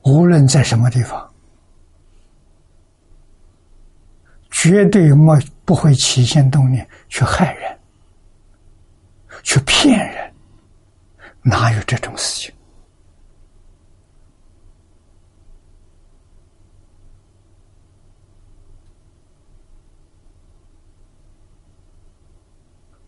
[0.02, 1.30] 无论在什么地方，
[4.50, 7.78] 绝对没不会起心动念去害人，
[9.42, 10.32] 去骗人。
[11.42, 12.54] 哪有这种事情？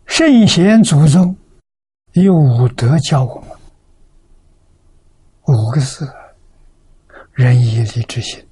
[0.06, 1.36] 圣贤祖宗
[2.12, 3.50] 以五德教我们
[5.46, 6.06] 五个字：
[7.32, 8.46] 仁义礼智信。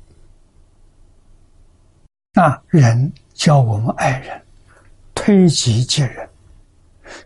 [2.32, 4.42] 那人教我们爱人，
[5.14, 6.28] 推己及人。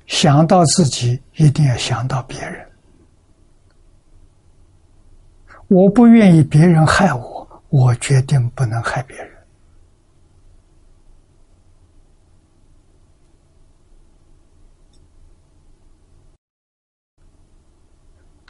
[0.07, 2.67] 想到自己，一定要想到别人。
[5.69, 9.31] 我不愿意别人害我，我决定不能害别人。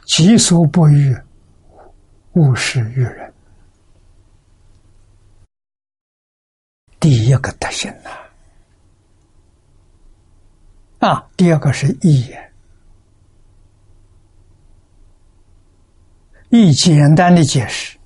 [0.07, 1.13] 己所不欲，
[2.35, 3.33] 勿施于人。
[6.99, 8.09] 第一个德行呐。
[10.99, 12.33] 啊，第二个是义，
[16.49, 17.97] 义简单的解释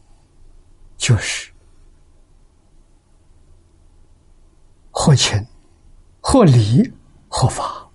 [0.98, 1.52] 就是
[4.92, 5.48] 合情、
[6.20, 6.92] 合理、
[7.30, 7.90] 合法。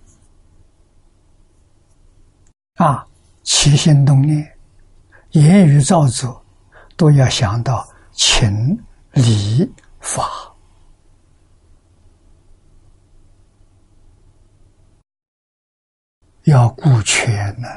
[2.75, 3.07] 啊，
[3.43, 4.54] 起心动念、
[5.35, 6.41] 言语造作，
[6.95, 8.81] 都要想到情、
[9.11, 9.69] 理、
[9.99, 10.23] 法。
[16.43, 17.67] 要顾全呢，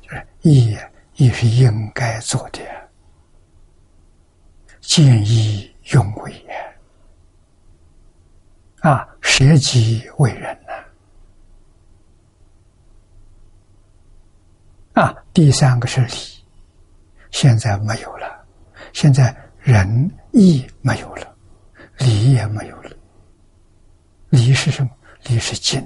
[0.00, 0.74] 就是义
[1.16, 2.60] 也是应该做的，
[4.80, 6.54] 见义勇为呀，
[8.90, 10.72] 啊，舍己为人呢，
[14.94, 16.12] 啊第三个是礼，
[17.30, 18.44] 现在没有了，
[18.92, 21.34] 现在仁义没有了，
[21.98, 22.90] 礼也没有了，
[24.28, 24.90] 礼是什么？
[25.24, 25.80] 礼是敬。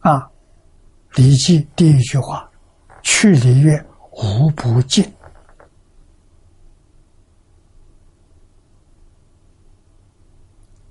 [0.00, 0.18] 啊，
[1.14, 2.50] 《礼记》第一句话
[3.04, 3.80] ：“去礼乐，
[4.10, 5.08] 无不敬。”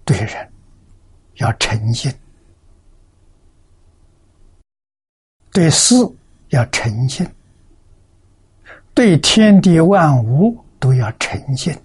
[0.05, 0.49] 对人
[1.35, 2.09] 要诚信，
[5.51, 5.95] 对事
[6.49, 7.29] 要诚信，
[8.93, 11.77] 对天地万物都要诚信。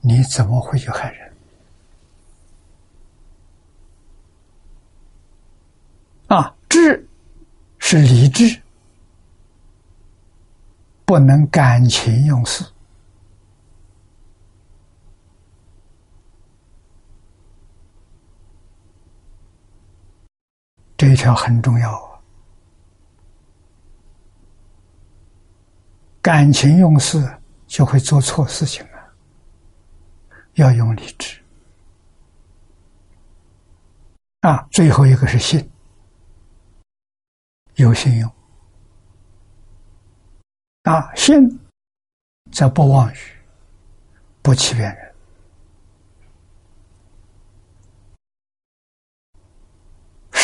[0.00, 1.32] 你怎么会去害人？
[6.28, 7.08] 啊，智
[7.78, 8.60] 是理智，
[11.04, 12.64] 不能感情用事。
[20.96, 22.20] 这一条很重要啊！
[26.22, 27.22] 感情用事
[27.66, 28.98] 就会做错事情啊，
[30.54, 31.40] 要用理智
[34.40, 34.66] 啊。
[34.72, 35.70] 最后一个是信，
[37.74, 38.32] 有信用
[40.84, 41.36] 啊，信
[42.50, 43.18] 则不妄语，
[44.40, 45.15] 不欺骗人。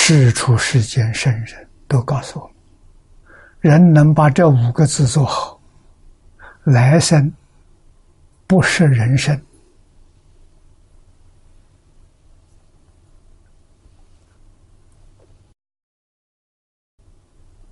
[0.05, 2.55] 世出世间圣人都告诉我们：
[3.61, 5.61] 人能把这五个字做好，
[6.65, 7.33] 来生
[8.49, 9.41] 不是人生。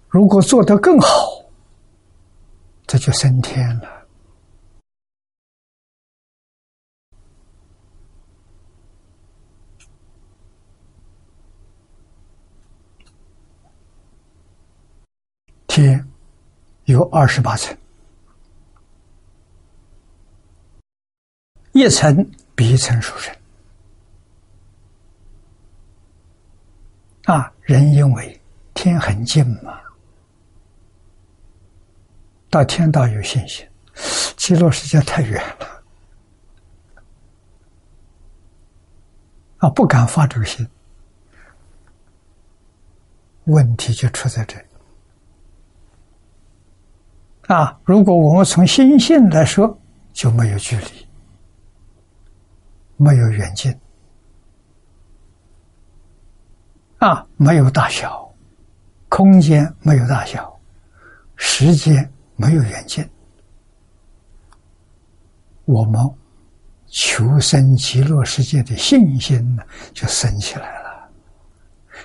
[0.09, 1.09] 如果做得更好，
[2.87, 3.99] 这就升天了。
[15.71, 16.05] 天
[16.87, 17.79] 有二十八层，
[21.71, 23.33] 一层比一层殊胜。
[27.27, 28.43] 啊，人因为
[28.75, 29.81] 天很近嘛，
[32.51, 33.64] 到天道有信心，
[34.37, 35.85] 极乐世界太远了，
[39.59, 40.68] 啊，不敢发这个心，
[43.45, 44.61] 问题就出在这。
[47.51, 49.76] 啊，如果我们从心性来说，
[50.12, 51.09] 就没有距离，
[52.96, 53.76] 没有远近，
[56.98, 58.32] 啊，没有大小，
[59.09, 60.61] 空间没有大小，
[61.34, 63.05] 时间没有远近，
[65.64, 66.01] 我们
[66.86, 71.11] 求生极乐世界的信心呢，就升起来了。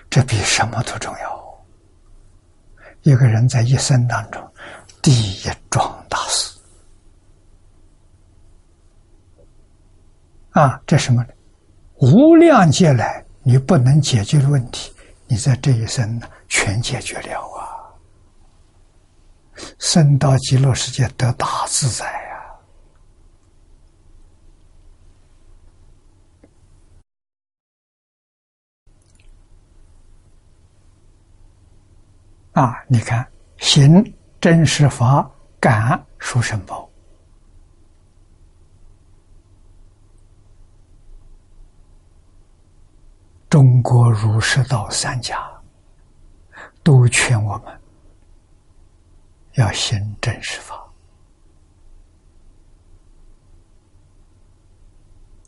[0.10, 1.46] 这比什么都重要。
[3.04, 4.42] 一个人在一生当中。
[5.06, 6.58] 第一桩大事
[10.54, 11.30] 啊，这什么呢？
[11.98, 14.92] 无量劫来你不能解决的问题，
[15.28, 17.94] 你在这一生呢全解决了啊！
[19.78, 22.06] 升到极乐世界得大自在
[32.54, 32.64] 呀！
[32.64, 33.24] 啊，你看
[33.60, 34.04] 行。
[34.46, 35.28] 真实法
[35.60, 36.88] 感殊胜宝，
[43.50, 45.36] 中国儒释道三家
[46.84, 47.82] 都劝我们
[49.54, 50.94] 要行真实法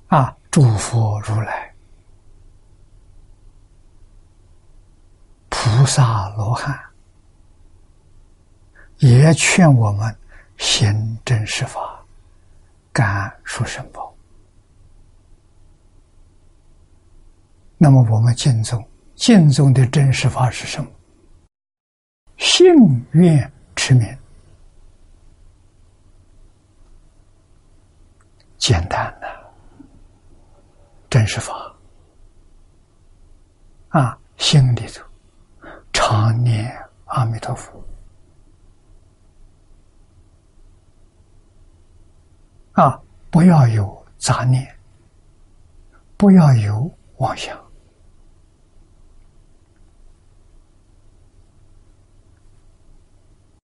[0.08, 0.36] 啊！
[0.50, 1.72] 诸佛如来、
[5.50, 6.87] 菩萨罗汉。
[9.00, 10.16] 也劝我们
[10.58, 12.04] 行真实法，
[12.92, 14.14] 感殊胜报。
[17.78, 18.84] 那么我们敬宗，
[19.16, 20.90] 敬宗的真实法是什么？
[22.38, 22.74] 信
[23.12, 24.18] 愿持名，
[28.58, 29.28] 简单的
[31.08, 31.76] 真实法
[33.90, 35.04] 啊，心里头
[35.94, 36.76] 常念
[37.06, 37.87] 阿弥陀佛。
[42.78, 43.02] 啊！
[43.32, 44.64] 不要有杂念，
[46.16, 47.58] 不要有妄想。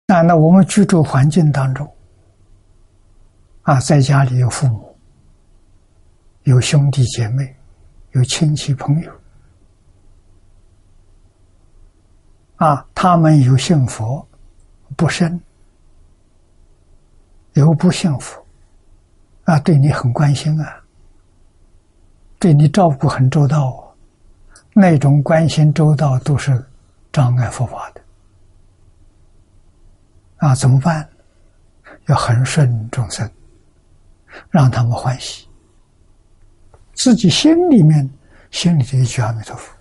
[0.07, 1.95] 那，那我们居住环境当中，
[3.61, 4.97] 啊，在家里有父母，
[6.43, 7.55] 有兄弟姐妹，
[8.13, 9.11] 有亲戚朋友，
[12.55, 14.27] 啊，他们有幸福
[14.97, 15.39] 不生，
[17.53, 18.42] 有不幸福。
[19.45, 20.81] 啊，对你很关心啊，
[22.39, 23.95] 对你照顾很周到，啊，
[24.73, 26.65] 那种关心周到都是
[27.11, 28.01] 障碍佛法的。
[30.37, 31.09] 啊，怎么办？
[32.07, 33.29] 要恒顺众生，
[34.49, 35.47] 让他们欢喜，
[36.93, 38.09] 自己心里面
[38.51, 39.73] 心里的一句阿弥陀佛，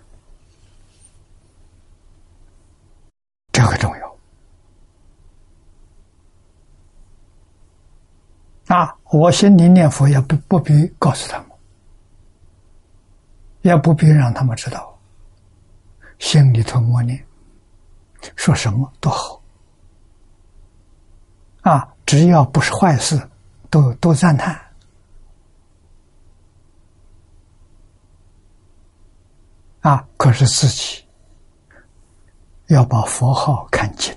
[3.51, 4.17] 这个重要。
[8.67, 11.47] 啊，我心里念佛也不不必告诉他们，
[13.61, 14.99] 也不必让他们知道，
[16.17, 17.23] 心里头默念，
[18.35, 19.39] 说什么都好，
[21.61, 23.21] 啊，只要不是坏事，
[23.69, 24.59] 都都赞叹。
[29.81, 31.05] 啊，可是自己
[32.65, 34.11] 要把佛号看清。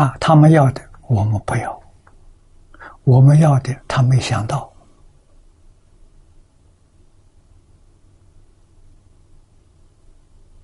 [0.00, 1.78] 啊，他们要的我们不要，
[3.04, 4.72] 我们要的他没想到。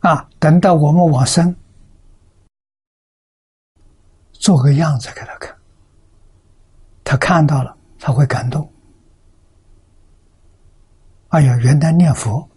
[0.01, 1.55] 啊，等到我们往生，
[4.33, 5.55] 做个样子给他看，
[7.05, 8.67] 他看到了，他会感动。
[11.29, 12.49] 哎呀，元旦念佛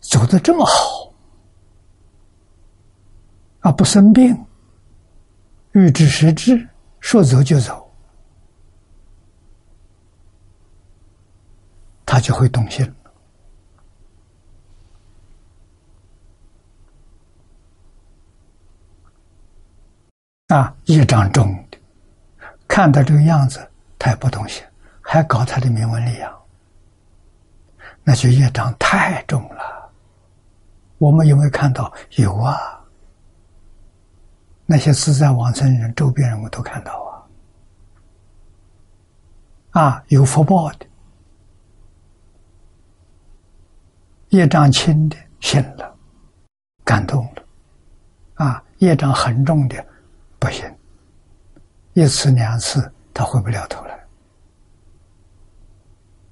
[0.00, 1.14] 走的这么好，
[3.60, 4.36] 啊，不生病。
[5.72, 6.68] 欲知时至，
[7.00, 7.90] 说走就走，
[12.04, 12.94] 他就会动心
[20.48, 21.78] 啊，业障重的，
[22.68, 23.66] 看到这个样子，
[23.98, 24.62] 他也不动心，
[25.00, 26.42] 还搞他的名闻利养，
[28.04, 29.90] 那就业障太重了。
[30.98, 31.90] 我们有没有看到？
[32.16, 32.81] 有啊。
[34.72, 37.28] 那些自在往生人，周边人我都看到
[39.70, 40.86] 啊，啊，有福报的，
[44.30, 45.94] 业障轻的信了，
[46.84, 47.42] 感动了，
[48.36, 49.86] 啊，业障很重的
[50.38, 50.64] 不行，
[51.92, 54.02] 一次两次他回不了头来，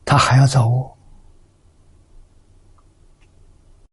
[0.03, 0.97] 他还要找我，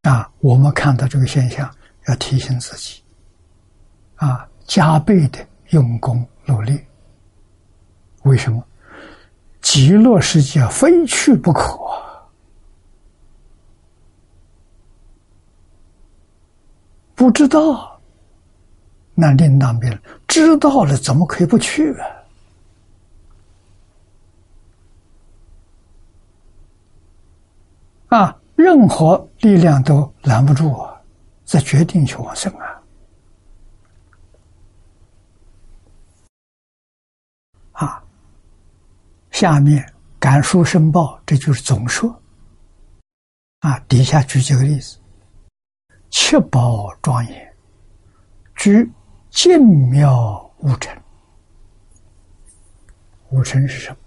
[0.03, 1.69] 啊，我们看到这个现象，
[2.05, 3.03] 要提醒自己。
[4.17, 5.39] 啊，加倍的
[5.69, 6.79] 用功努力。
[8.23, 8.63] 为什么？
[9.61, 11.77] 极乐世界非去不可。
[17.15, 17.99] 不知道，
[19.15, 21.93] 那另当别论；知道了，怎么可以不去
[28.09, 28.19] 啊？
[28.19, 31.01] 啊，任何力量都拦不住啊！
[31.45, 32.53] 这决定去往生！
[32.53, 32.76] 啊，
[39.39, 42.09] 下面感书申报，这就是总说。
[43.59, 44.97] 啊，底下举几个例子：
[46.09, 47.55] 七宝庄严，
[48.55, 48.91] 居
[49.29, 50.99] 静妙无尘。
[53.29, 53.97] 无尘是什么？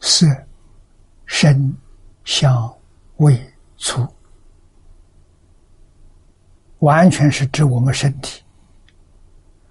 [0.00, 0.26] 色、
[1.24, 1.74] 声、
[2.24, 2.70] 香、
[3.16, 3.40] 味、
[3.78, 4.06] 触，
[6.80, 8.42] 完全是指我们身体。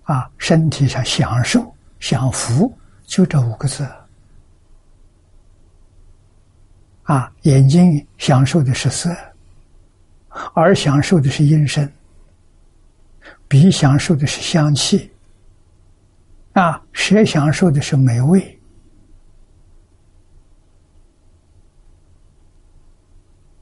[0.06, 2.76] 啊，身体上享受、享福，
[3.06, 3.88] 就这五个字。
[7.04, 9.16] 啊，眼睛享受的是色，
[10.56, 11.92] 耳享受的是音声，
[13.48, 15.12] 鼻享受的是香气，
[16.54, 18.60] 啊，舌享受的是美味，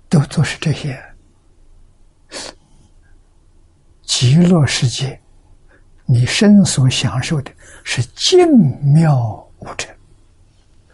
[0.10, 1.02] 都都是这些
[4.04, 5.23] 极乐世界。
[6.06, 7.52] 你身所享受的
[7.84, 8.46] 是静
[8.94, 9.96] 妙无尘，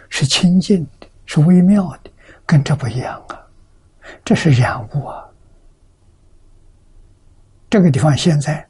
[0.09, 2.11] 是清净的，是微妙的，
[2.45, 3.41] 跟这不一样啊！
[4.23, 5.25] 这是染物啊！
[7.69, 8.65] 这个地方现在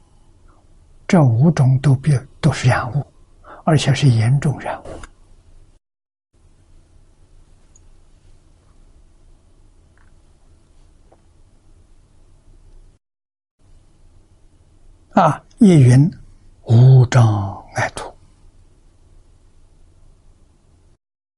[1.06, 3.06] 这五种都变都是染物，
[3.64, 4.86] 而且是严重染物
[15.12, 15.42] 啊！
[15.58, 16.19] 叶云。
[16.72, 18.14] 无障碍土，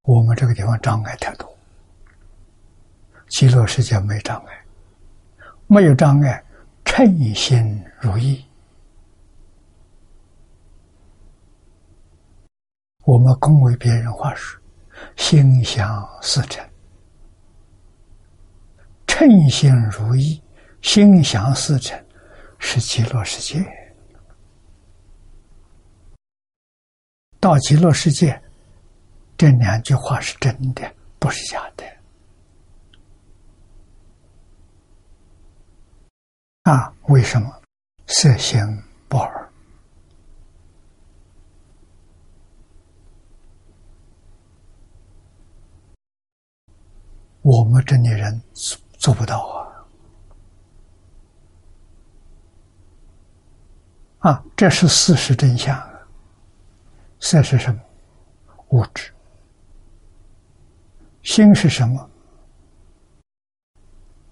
[0.03, 1.51] 我们这个地方障碍太多。
[3.28, 4.64] 极乐世界没障碍，
[5.66, 6.45] 没有障碍，
[6.85, 8.45] 称心如意。
[13.07, 14.61] 我们恭维别人话说，
[15.16, 16.62] 心想事成，
[19.07, 20.43] 称心如意，
[20.83, 21.99] 心想事成，
[22.59, 23.82] 是极乐世界。
[27.43, 28.40] 到极乐世界，
[29.36, 31.84] 这两句话是真的，不是假的。
[36.62, 37.61] 啊，为什么？
[38.07, 38.61] 色心
[39.09, 39.51] 不二，
[47.40, 49.40] 我们这里人做做不到
[54.20, 54.30] 啊！
[54.30, 55.91] 啊，这是事实真相。
[57.23, 57.81] 色是什么？
[58.70, 59.12] 物质。
[61.23, 62.11] 心是什么？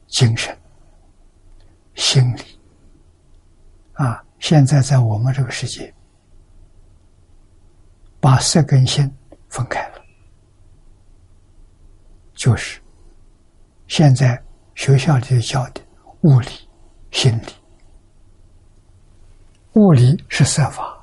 [0.09, 0.55] 精神、
[1.95, 2.43] 心理。
[3.93, 5.95] 啊，现在在我们这个世界，
[8.19, 9.09] 把色跟心
[9.49, 10.03] 分开了，
[12.35, 12.81] 就是
[13.87, 14.43] 现在
[14.75, 15.81] 学校里教的
[16.23, 16.49] 物理、
[17.13, 17.53] 心理。
[19.75, 21.00] 物理是色法，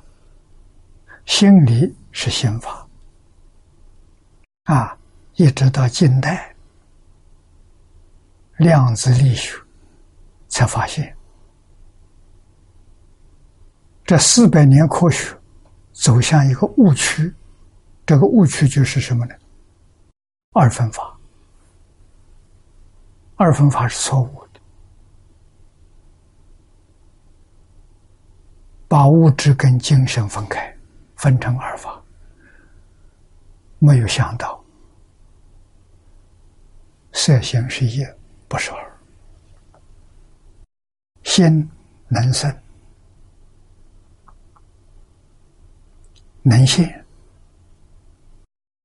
[1.28, 2.88] 心理是心法。
[4.64, 4.96] 啊，
[5.34, 6.52] 一直到近代，
[8.56, 9.54] 量子力学
[10.48, 11.14] 才发现，
[14.04, 15.36] 这四百年科学
[15.92, 17.32] 走向一个误区。
[18.06, 19.34] 这个误区就是什么呢？
[20.54, 21.14] 二分法。
[23.36, 24.60] 二分法是错误的。
[28.88, 30.74] 把物质跟精神分开，
[31.18, 32.00] 分成二法，
[33.80, 34.64] 没有想到
[37.12, 38.06] 色心是一，
[38.46, 38.98] 不是二。
[41.24, 41.68] 心
[42.06, 42.56] 能生，
[46.42, 47.04] 能现，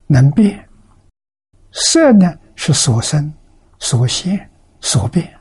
[0.08, 0.58] 能变；
[1.72, 3.32] 色呢是所生、
[3.78, 4.50] 所现、
[4.82, 5.40] 所变，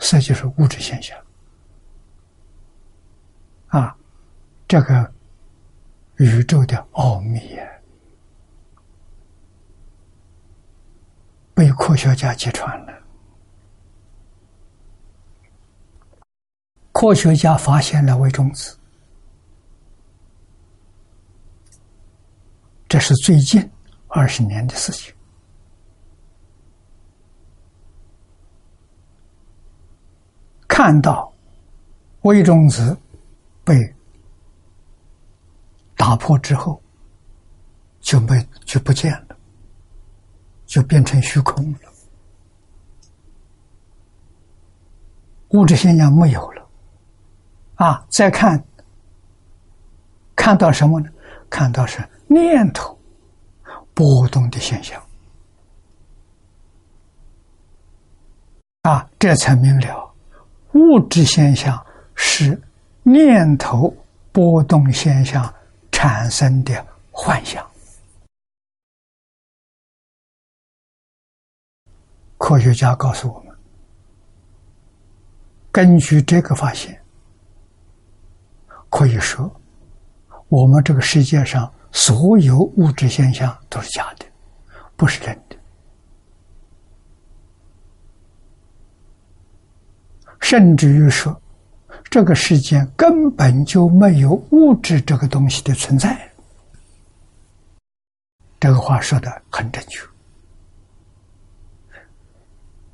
[0.00, 1.16] 色就是物质现象。
[3.68, 3.94] 啊，
[4.66, 5.12] 这个
[6.18, 7.64] 宇宙的奥秘呀，
[11.54, 12.92] 被科学家揭穿了。
[16.92, 18.76] 科学家发现了微中子，
[22.88, 23.70] 这是最近
[24.08, 25.14] 二十年的事情。
[30.66, 31.32] 看到
[32.22, 32.96] 微中子。
[33.64, 33.94] 被
[35.98, 36.80] 打破之后，
[38.00, 39.36] 就没就不见了，
[40.64, 41.78] 就变成虚空了，
[45.48, 46.66] 物质现象没有了。
[47.74, 48.64] 啊，再看，
[50.34, 51.10] 看到什么呢？
[51.50, 52.98] 看到是念头
[53.92, 55.02] 波动的现象。
[58.82, 60.14] 啊，这才明了，
[60.72, 61.84] 物质现象
[62.14, 62.58] 是。
[63.04, 63.96] 念头
[64.32, 65.42] 波动现象
[66.00, 67.68] 产生的幻想，
[72.36, 73.52] 科学家告诉我们，
[75.72, 77.02] 根据这个发现，
[78.88, 79.50] 可以说，
[80.46, 84.26] 我们这个世界上所有物质现象都是假的，
[84.94, 85.56] 不是真的，
[90.38, 91.42] 甚至于说。
[92.10, 96.30] 这个世界根本就没有物质这个东西的存在，
[98.58, 100.02] 这个话说的很正确。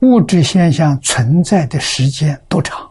[0.00, 2.90] 物质现象存在的时间多长？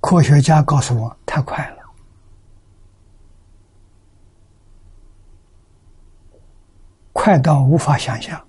[0.00, 1.81] 科学家告诉我，太快了。
[7.22, 8.44] 快到无法想象，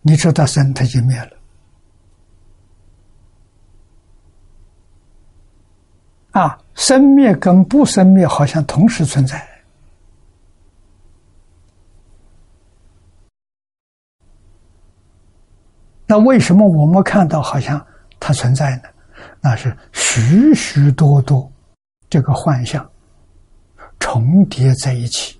[0.00, 1.38] 你知道生它就灭了
[6.32, 6.58] 啊！
[6.74, 9.48] 生灭跟不生灭好像同时存在。
[16.04, 17.86] 那为什么我们看到好像
[18.18, 18.88] 它存在呢？
[19.40, 21.48] 那是许许多多
[22.10, 22.84] 这个幻象。
[23.98, 25.38] 重叠在一起，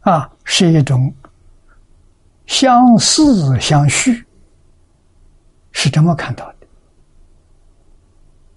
[0.00, 1.12] 啊，是一种
[2.46, 4.24] 相似相续，
[5.72, 6.66] 是这么看到的。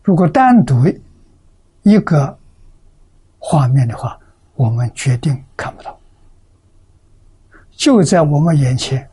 [0.03, 0.75] 如果单独
[1.83, 2.37] 一个
[3.39, 4.19] 画面的话，
[4.55, 5.97] 我们决定看不到。
[7.71, 9.09] 就在我们眼前，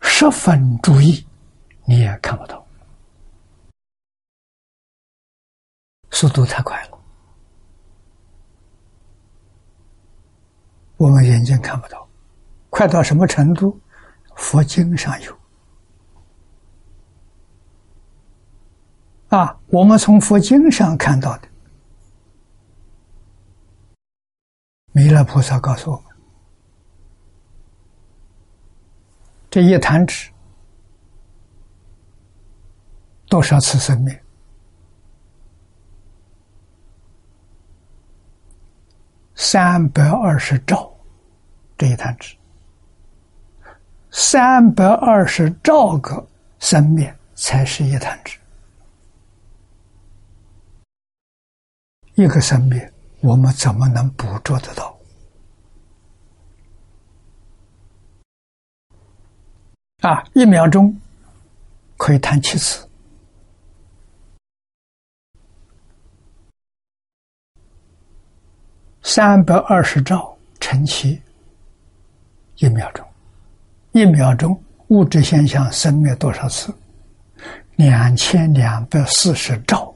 [0.00, 1.26] 十分注意，
[1.84, 2.66] 你也看不到，
[6.10, 6.99] 速度太快了。
[11.00, 12.06] 我们眼睛看不到，
[12.68, 13.80] 快到什么程度？
[14.36, 15.38] 佛经上有
[19.28, 21.48] 啊，我们从佛经上看到的。
[24.92, 26.04] 弥勒菩萨告诉我们：
[29.48, 30.30] 这一弹指
[33.26, 34.14] 多少次生命？
[39.42, 40.92] 三百二十兆
[41.78, 42.36] 这一弹指，
[44.10, 46.28] 三百二十兆个
[46.58, 48.38] 生灭才是一弹指。
[52.16, 54.94] 一个生灭，我们怎么能捕捉得到？
[60.02, 60.94] 啊，一秒钟
[61.96, 62.86] 可以弹七次。
[69.12, 71.20] 三百二十兆乘七，
[72.58, 73.04] 一秒钟，
[73.90, 76.72] 一秒钟物质现象生灭多少次？
[77.74, 79.92] 两千两百四十兆。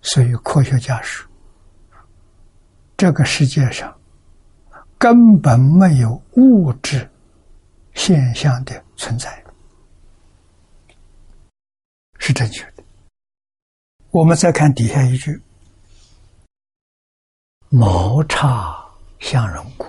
[0.00, 1.30] 所以科学家说，
[2.96, 3.94] 这个世界上
[4.96, 7.06] 根本没有物质
[7.92, 9.41] 现象的存在。
[12.24, 12.84] 是正确的。
[14.12, 15.42] 我们再看底下一句
[17.68, 19.84] ：“毛叉相容故，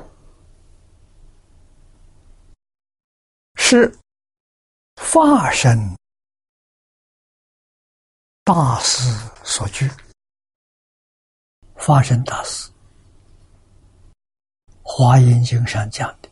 [3.54, 3.96] 是
[4.96, 5.78] 化身
[8.44, 9.04] 大师
[9.44, 9.88] 所具。
[11.76, 12.72] 化身大师，
[14.82, 16.30] 《华严经》上讲的，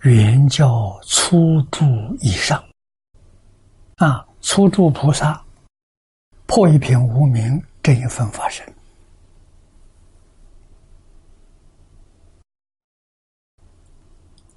[0.00, 1.84] 原教初住
[2.18, 2.60] 以上，
[3.98, 5.44] 啊。”初住菩萨
[6.46, 8.66] 破一品无名这一份法身，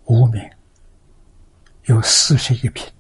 [0.06, 0.42] 无名
[1.84, 2.92] 有四十一品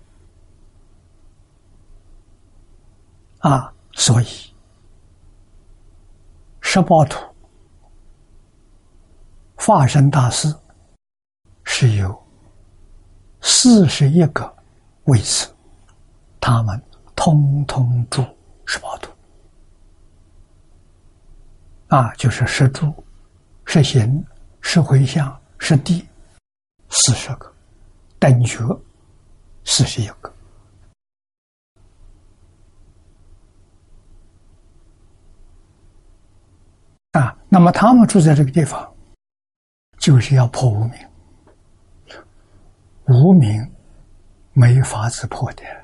[3.39, 4.27] 啊，所以
[6.59, 7.19] 十八图
[9.55, 10.53] 化身大师
[11.63, 12.27] 是有
[13.41, 14.55] 四十一个
[15.05, 15.55] 位次。
[16.41, 16.81] 他们
[17.15, 18.25] 通通住
[18.65, 19.09] 十八度，
[21.87, 22.91] 啊，就是十住、
[23.63, 24.25] 十行、
[24.59, 26.05] 十回向、十地，
[26.89, 27.53] 四十个
[28.17, 28.57] 等觉，
[29.63, 30.33] 四十一个。
[37.11, 38.91] 啊，那么他们住在这个地方，
[39.99, 40.93] 就是要破无名，
[43.05, 43.71] 无名
[44.53, 45.80] 没法子破的。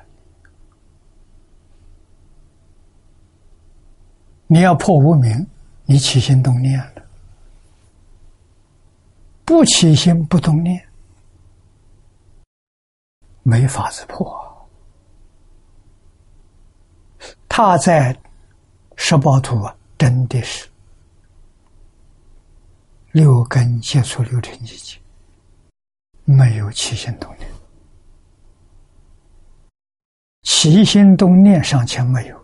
[4.50, 5.46] 你要破无明，
[5.84, 7.02] 你起心动念了；
[9.44, 10.88] 不起心不动念，
[13.42, 14.26] 没法子破。
[17.46, 18.18] 他在
[18.96, 20.66] 十八图啊，真的是
[23.12, 24.98] 六根接触六尘一境，
[26.24, 27.50] 没有起心动念，
[30.42, 32.37] 起心动念尚且没有。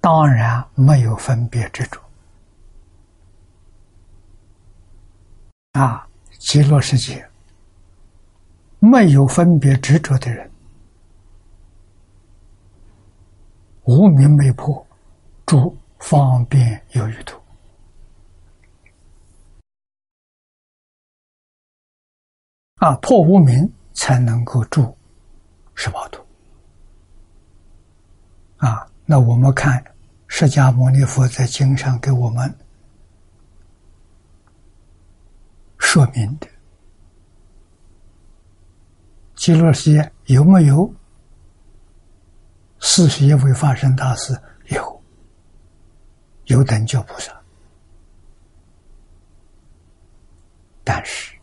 [0.00, 2.00] 当然没有分别执着
[5.72, 6.08] 啊！
[6.38, 7.30] 极乐世界
[8.78, 10.50] 没有分别执着的人，
[13.84, 14.84] 无名没破，
[15.44, 17.38] 住方便有余土
[22.76, 22.96] 啊！
[22.96, 24.96] 破无名才能够住
[25.74, 26.26] 十八土
[28.56, 28.89] 啊！
[29.10, 29.84] 那我们看。
[30.32, 32.54] 释迦牟尼佛在经上给我们
[35.76, 36.46] 说明的，
[39.34, 40.94] 极乐世界有没有
[42.78, 44.40] 四十一位法身大师？
[44.68, 45.02] 有，
[46.44, 47.32] 有等觉菩萨，
[50.84, 51.34] 但是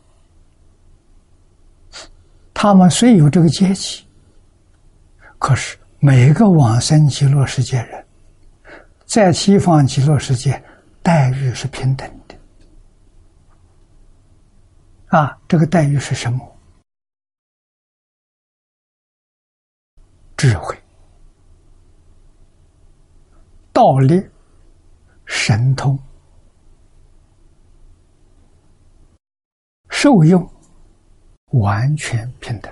[2.54, 4.08] 他们虽有这个阶级，
[5.38, 8.06] 可是每个往生极乐世界人。
[9.06, 10.62] 在西方极乐世界，
[11.02, 12.36] 待遇是平等的。
[15.18, 16.58] 啊，这个待遇是什么？
[20.36, 20.78] 智慧、
[23.74, 24.24] 道力、
[25.26, 25.98] 神通、
[29.90, 30.48] 受用，
[31.54, 32.72] 完全平等。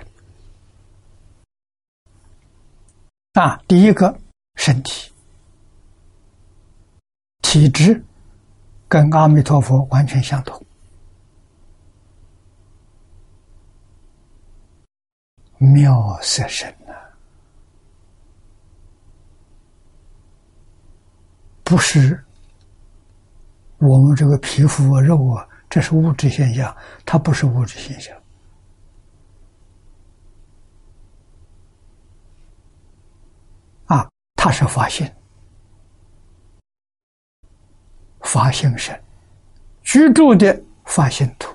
[3.36, 4.18] 啊，第一个
[4.54, 5.12] 身体。
[7.42, 8.02] 体质
[8.88, 10.60] 跟阿弥陀佛完全相同，
[15.58, 16.94] 妙色身呐，
[21.62, 22.24] 不是
[23.78, 26.74] 我们这个皮肤啊、肉啊，这是物质现象，
[27.04, 28.14] 它不是物质现象
[33.86, 35.10] 啊，它他是发心，
[38.20, 38.96] 发心身，
[39.82, 41.52] 居住的发心土，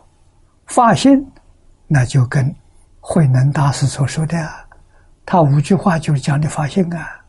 [0.66, 1.26] 发心，
[1.88, 2.54] 那就跟
[3.00, 4.38] 慧能大师所说的，
[5.26, 7.24] 他五句话就是讲的发心啊，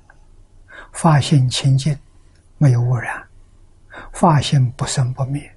[0.90, 1.96] 发心清净，
[2.58, 3.24] 没有污染，
[4.12, 5.48] 发心不生不灭，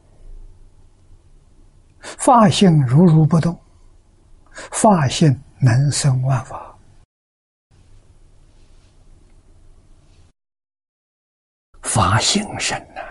[1.99, 3.59] 发心如如不动，
[4.51, 6.74] 发心能生万法。
[11.95, 13.01] 法性身呐，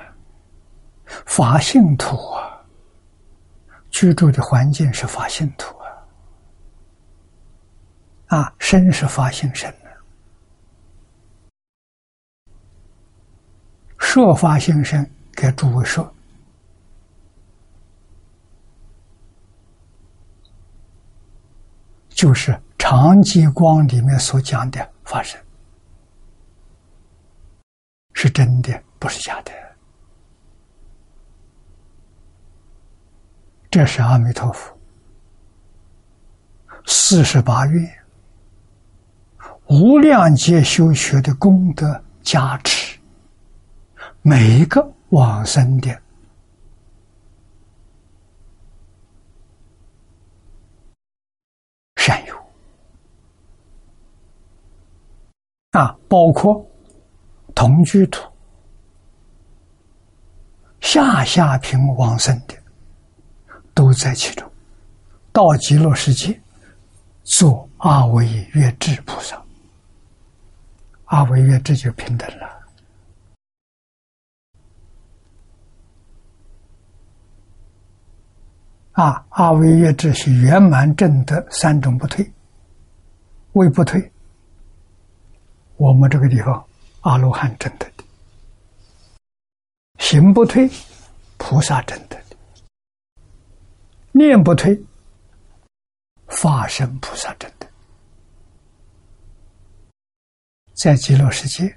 [1.24, 2.62] 法性土啊，
[3.88, 5.74] 居住的环境是法性土
[8.28, 9.88] 啊，啊，身是法性身呢，
[13.98, 16.14] 设法性身给诸位说，
[22.10, 25.42] 就是长吉光里面所讲的法身。
[28.14, 29.52] 是真的，不是假的。
[33.70, 34.74] 这是阿弥陀佛
[36.86, 38.04] 四十八愿
[39.66, 42.96] 无量劫修学的功德加持，
[44.22, 45.90] 每一个往生的
[51.96, 52.36] 善友
[55.72, 56.64] 啊，包括。
[57.54, 58.28] 同居土、
[60.80, 62.54] 下下品往生的，
[63.72, 64.50] 都在其中。
[65.32, 66.40] 到极乐世界，
[67.22, 69.40] 做阿维月智菩萨。
[71.06, 72.50] 阿维月智就平等了。
[78.92, 82.30] 啊，阿维月智是圆满正德三种不退，
[83.54, 84.12] 为不退，
[85.76, 86.64] 我们这个地方。
[87.04, 87.90] 阿罗汉真的。
[87.96, 88.04] 的，
[89.98, 90.68] 行不退，
[91.38, 92.16] 菩萨真的。
[92.16, 92.36] 的，
[94.12, 94.78] 念不退，
[96.26, 97.66] 法身菩萨真的，
[100.74, 101.74] 在极乐世界，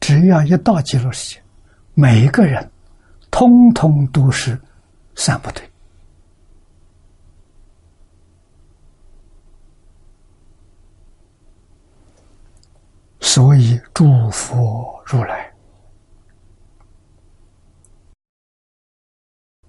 [0.00, 1.42] 只要一到极乐世界，
[1.94, 2.70] 每一个人，
[3.30, 4.60] 通通都是
[5.14, 5.71] 三不退。
[13.24, 15.50] 所以，诸佛如来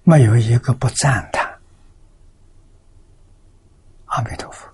[0.01, 1.47] 没有一个不赞叹
[4.05, 4.67] 阿弥陀佛，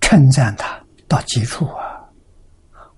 [0.00, 2.02] 称赞他到极处啊！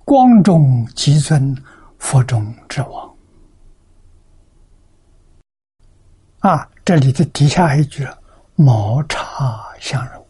[0.05, 1.55] 光中极尊，
[1.99, 3.17] 佛中之王
[6.39, 6.71] 啊！
[6.85, 8.09] 这里的底下一句
[8.57, 10.22] “毛茶相融”。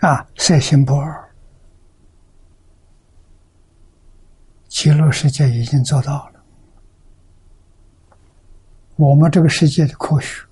[0.00, 1.30] 啊，色心不二，
[4.66, 6.42] 极乐世界已经做到了。
[8.96, 10.42] 我们这个世界的科学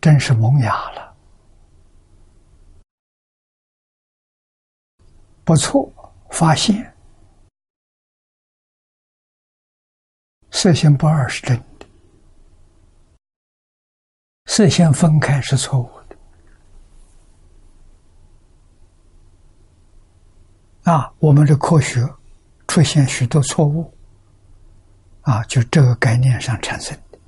[0.00, 1.14] 真是萌芽了，
[5.44, 5.92] 不错，
[6.30, 6.94] 发现
[10.50, 11.86] 色心不二是真的，
[14.46, 15.99] 色心分开是错误。
[20.84, 22.08] 啊，我们的科学
[22.66, 23.92] 出现许多错误，
[25.22, 27.18] 啊，就这个概念上产生的，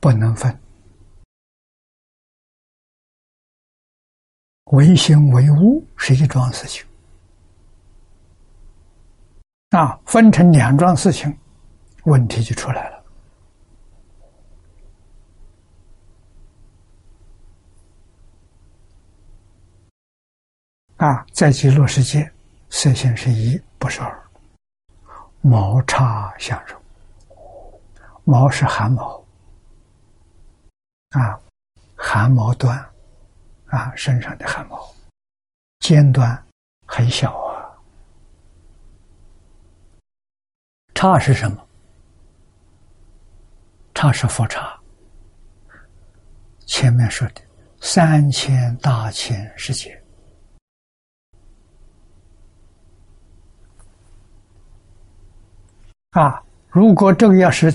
[0.00, 0.60] 不能分，
[4.72, 6.84] 唯心唯物是一桩事情，
[9.70, 11.34] 啊，分成两桩事情，
[12.04, 13.03] 问题就出来了。
[21.04, 22.32] 啊，在极乐世界，
[22.70, 24.30] 色性是一，不是二。
[25.42, 26.80] 毛叉相融，
[28.24, 29.22] 毛是汗毛，
[31.10, 31.38] 啊，
[31.94, 32.78] 汗毛端，
[33.66, 34.82] 啊，身上的汗毛，
[35.80, 36.42] 尖端
[36.86, 37.68] 很小啊。
[40.94, 41.68] 叉是什么？
[43.92, 44.74] 叉是佛叉。
[46.64, 47.42] 前面说的
[47.82, 50.02] 三千大千世界。
[56.14, 57.74] 啊，如果这个要是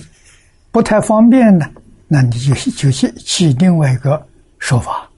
[0.72, 1.70] 不太方便呢，
[2.08, 4.26] 那你就就去起另外一个
[4.60, 5.10] 说法，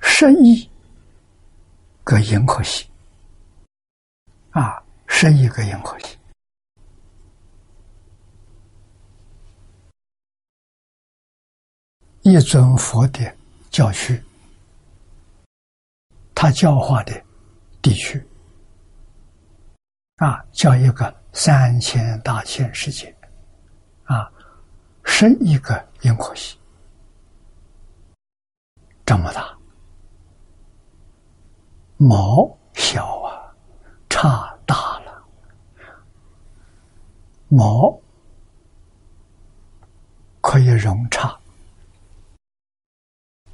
[0.00, 0.66] 十亿
[2.04, 2.86] 个银河系，
[4.52, 6.16] 啊，十亿个银河系，
[12.22, 13.30] 一尊佛的
[13.70, 14.18] 教区，
[16.34, 17.22] 他教化的
[17.82, 18.26] 地区，
[20.16, 23.14] 啊，叫一个三千大千世界，
[24.04, 24.30] 啊，
[25.02, 26.58] 十一个银河系，
[29.06, 29.56] 这么大，
[31.96, 33.54] 毛小啊，
[34.10, 35.24] 差大了，
[37.48, 37.98] 毛
[40.42, 41.34] 可以容差。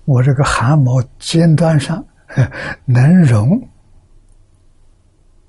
[0.05, 2.05] 我这个汗毛尖端上
[2.87, 3.69] 能容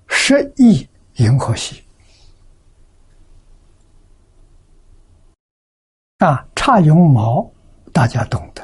[0.08, 1.84] 十亿银河系。
[6.20, 6.46] 啊！
[6.56, 7.50] 差绒毛，
[7.94, 8.62] 大家懂得，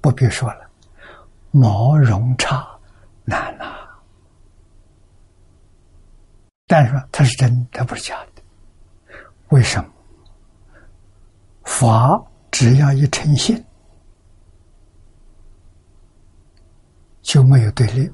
[0.00, 0.68] 不必说了。
[1.52, 2.68] 毛绒差
[3.24, 3.88] 难了，
[6.66, 8.42] 但是它是真的，它不是假的。
[9.48, 9.90] 为什么？
[11.64, 13.64] 法只要一呈现。
[17.22, 18.10] 就没有对立，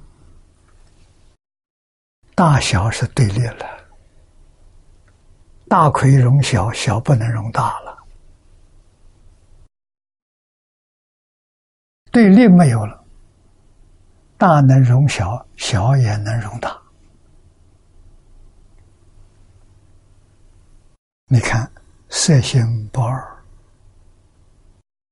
[2.34, 3.66] 大小是对立了，
[5.68, 7.85] 大可以容小，小不能容大了，
[12.16, 13.04] 对立没有了，
[14.38, 16.74] 大能容小，小也能容大。
[21.26, 21.70] 你看
[22.08, 23.22] 色心不二，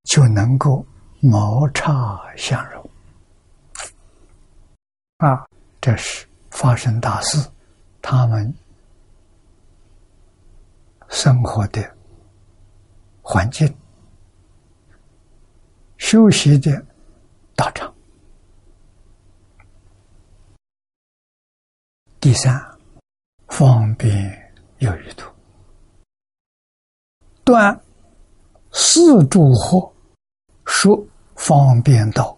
[0.05, 0.83] 就能够
[1.21, 2.91] 毛差相融。
[5.19, 5.47] 啊，
[5.83, 7.47] 这是发生大事，
[8.01, 8.51] 他们
[11.11, 11.87] 生活的
[13.21, 13.71] 环境、
[15.99, 16.83] 休息的
[17.57, 17.93] 道场。
[22.21, 22.59] 第三，
[23.49, 25.31] 方便有余土，
[27.45, 27.79] 断
[28.73, 29.93] 四诸惑，
[30.65, 32.37] 说方便道，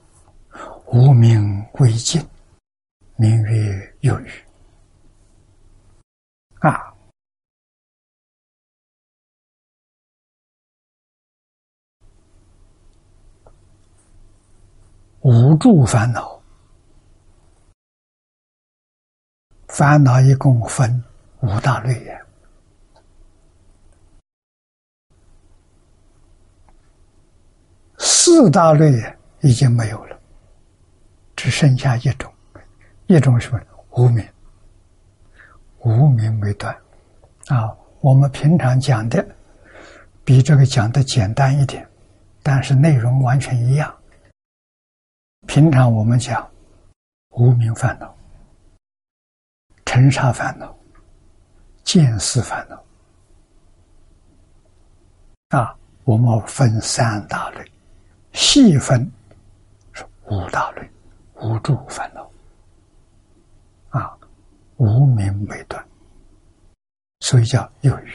[0.87, 2.21] 无名归尽。
[3.19, 4.31] 名曰有余
[6.59, 6.93] 啊，
[15.29, 16.41] 无助烦恼，
[19.67, 21.03] 烦恼一共分
[21.41, 22.17] 五大类，
[27.99, 28.93] 四大类
[29.41, 30.17] 已经没有了，
[31.35, 32.33] 只剩下一种。
[33.09, 34.25] 一种什么无名，
[35.81, 36.73] 无名为断
[37.49, 37.77] 啊！
[38.01, 39.27] 我们平常讲的
[40.25, 41.85] 比这个讲的简单一点，
[42.45, 43.93] 但是内容完全一样。
[45.57, 46.47] 平常我们讲
[47.31, 48.15] 无名烦恼、
[49.87, 50.79] 尘沙烦恼、
[51.83, 52.85] 见思烦恼
[55.59, 55.75] 啊，
[56.05, 57.73] 我们分三大类，
[58.35, 59.11] 细分
[59.95, 60.91] 是五大类，
[61.37, 62.31] 无助烦恼。
[63.99, 64.15] 啊，
[64.77, 65.83] 无名未断，
[67.21, 68.13] 所以叫有余。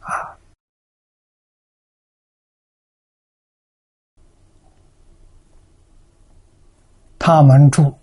[0.00, 0.34] 啊，
[7.26, 7.98] 他们住。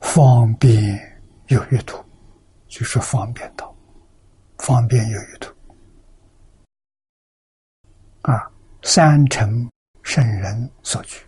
[0.00, 0.82] 方便
[1.48, 2.02] 有余土，
[2.68, 3.76] 就是方便道，
[4.56, 5.54] 方便有余土。
[8.22, 8.50] 啊，
[8.82, 9.70] 三成
[10.02, 11.22] 圣人所居，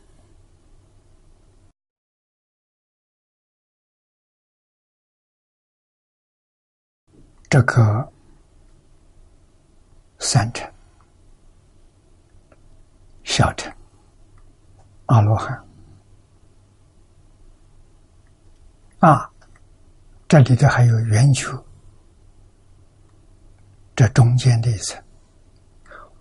[7.51, 8.11] 这个
[10.19, 10.67] 三成
[13.29, 13.71] 小乘
[15.05, 15.63] 阿罗汉。
[19.01, 19.31] 啊，
[20.27, 21.63] 这里头还有圆球，
[23.95, 25.01] 这中间的一层。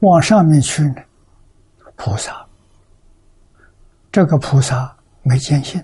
[0.01, 1.01] 往上面去呢，
[1.95, 2.45] 菩萨，
[4.11, 5.83] 这个菩萨没见性，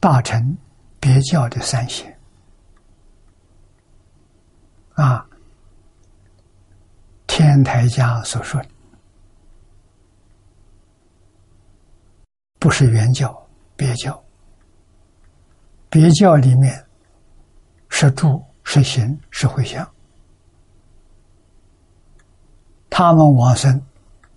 [0.00, 0.56] 大乘
[1.00, 2.18] 别教的三贤
[4.94, 5.26] 啊，
[7.26, 8.68] 天台家所说的，
[12.58, 13.42] 不是原教。
[13.78, 14.24] 别教，
[15.90, 16.82] 别教里面
[17.90, 19.86] 是住是行是回向，
[22.88, 23.78] 他们往生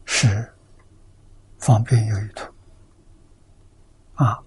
[0.04, 0.54] 是
[1.58, 2.54] 方便有余土
[4.16, 4.44] 啊。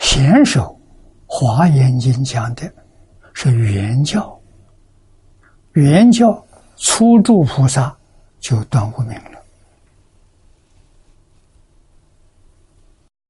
[0.00, 0.75] 贤手
[1.38, 2.72] 华严经讲的
[3.34, 4.40] 是原教，
[5.74, 6.42] 原教
[6.76, 7.94] 初住菩萨
[8.40, 9.38] 就断无明了，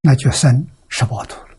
[0.02, 1.56] 那就生十八土了。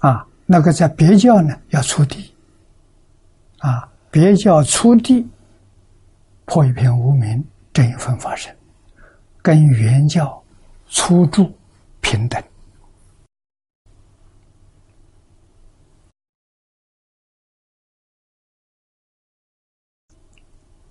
[0.00, 2.34] 啊，那个在别教呢，要出地。
[3.58, 5.24] 啊，别教出地，
[6.46, 8.52] 破一片无名，这一分法身，
[9.40, 10.42] 跟原教
[10.88, 11.56] 初住
[12.00, 12.42] 平等。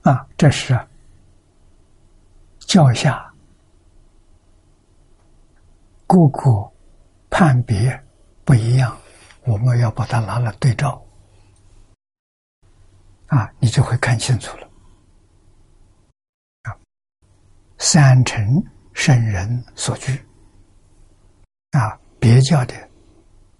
[0.09, 0.73] 啊，这是
[2.61, 3.31] 教下
[6.07, 6.49] 各个
[7.29, 8.03] 判别
[8.43, 8.97] 不一样，
[9.45, 10.99] 我们要把它拿来对照，
[13.27, 14.67] 啊，你就会看清楚了。
[16.63, 16.75] 啊，
[17.77, 18.43] 三乘
[18.93, 20.11] 圣人所居，
[21.73, 22.73] 啊，别教的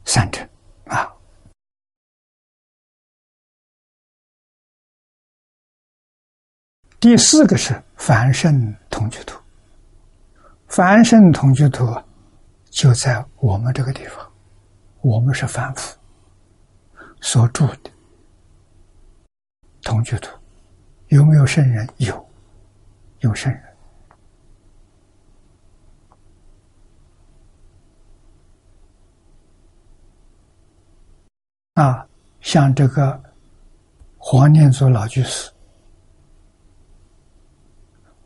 [0.04, 0.50] 三乘，
[0.88, 1.14] 啊。
[7.00, 9.40] 第四个是凡圣同居土，
[10.68, 11.86] 凡圣同居土
[12.70, 14.30] 就在我们这个地方，
[15.00, 15.98] 我们是凡夫
[17.22, 17.90] 所住的
[19.82, 20.30] 同居土，
[21.08, 21.88] 有没有圣人？
[21.98, 22.30] 有，
[23.22, 23.64] 有圣人
[31.76, 32.06] 啊，
[32.42, 33.18] 像这个
[34.18, 35.50] 黄念祖老居士。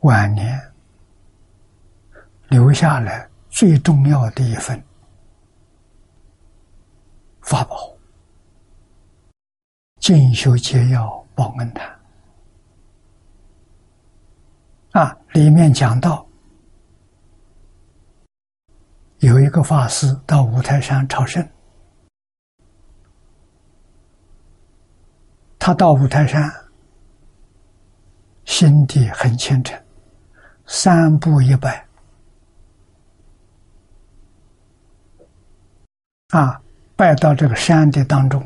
[0.04, 0.60] 晚年
[2.48, 4.78] 留下来最重要的一份
[7.40, 7.76] 法宝
[9.98, 11.88] 《进修解要报恩谈》
[15.00, 16.26] 啊，里面讲到
[19.20, 21.48] 有一个法师到五台山朝圣，
[25.58, 26.52] 他到五台山，
[28.44, 29.82] 心地很虔诚。
[30.66, 31.86] 三步一拜，
[36.28, 36.60] 啊，
[36.96, 38.42] 拜到这个山的当中，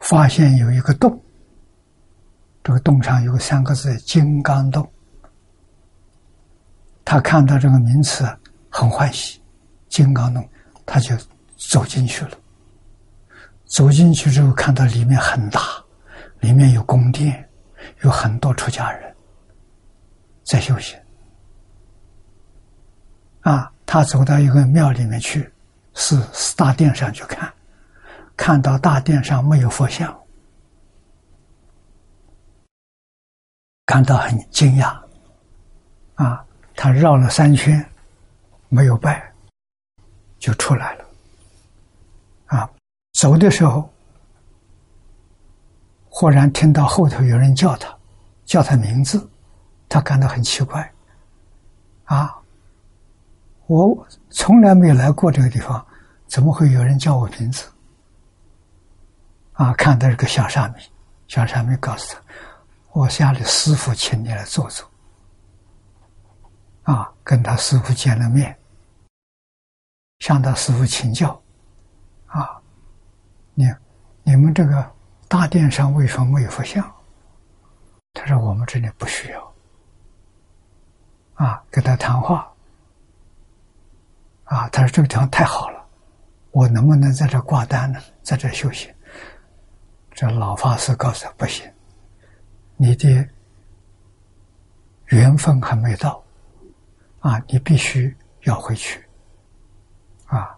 [0.00, 1.20] 发现有一个洞，
[2.62, 4.88] 这个洞上有三个字“金刚洞”。
[7.04, 8.24] 他看到这个名词
[8.68, 9.42] 很欢喜
[9.88, 10.48] ，“金刚洞”，
[10.86, 11.16] 他就
[11.56, 12.38] 走进去了。
[13.64, 15.60] 走进去之后，看到里面很大，
[16.40, 17.48] 里面有宫殿。
[18.02, 19.14] 有很多出家人
[20.44, 20.98] 在修行
[23.42, 25.50] 啊，他走到一个庙里面去，
[25.94, 26.16] 是
[26.56, 27.52] 大殿上去看，
[28.36, 30.16] 看到大殿上没有佛像，
[33.84, 34.96] 感到很惊讶
[36.14, 36.44] 啊。
[36.74, 37.84] 他绕了三圈，
[38.68, 39.32] 没有拜，
[40.38, 41.04] 就出来了
[42.46, 42.70] 啊。
[43.12, 43.91] 走的时候。
[46.22, 47.92] 忽然听到后头有人叫他，
[48.44, 49.28] 叫他名字，
[49.88, 50.88] 他感到很奇怪，
[52.04, 52.32] 啊，
[53.66, 55.84] 我从来没有来过这个地方，
[56.28, 57.68] 怎么会有人叫我名字？
[59.54, 60.74] 啊，看到这个小沙弥，
[61.26, 62.22] 小沙弥告诉他
[62.94, 64.88] ：“我家里师傅请你来坐坐。”
[66.86, 68.56] 啊，跟他师傅见了面，
[70.20, 71.42] 向他师傅请教
[72.30, 72.62] ：“啊，
[73.54, 73.68] 你
[74.22, 74.88] 你们这个。”
[75.32, 76.84] 大殿上为什么没有佛像？
[78.12, 79.54] 他说：“我们这里不需要。”
[81.42, 82.52] 啊，跟他谈话。
[84.44, 85.82] 啊，他说：“这个地方太好了，
[86.50, 87.98] 我能不能在这挂单呢？
[88.22, 88.92] 在这休息？”
[90.12, 91.66] 这老法师告诉他：“不行，
[92.76, 93.26] 你的
[95.06, 96.22] 缘分还没到，
[97.20, 99.02] 啊，你必须要回去。”
[100.28, 100.54] 啊，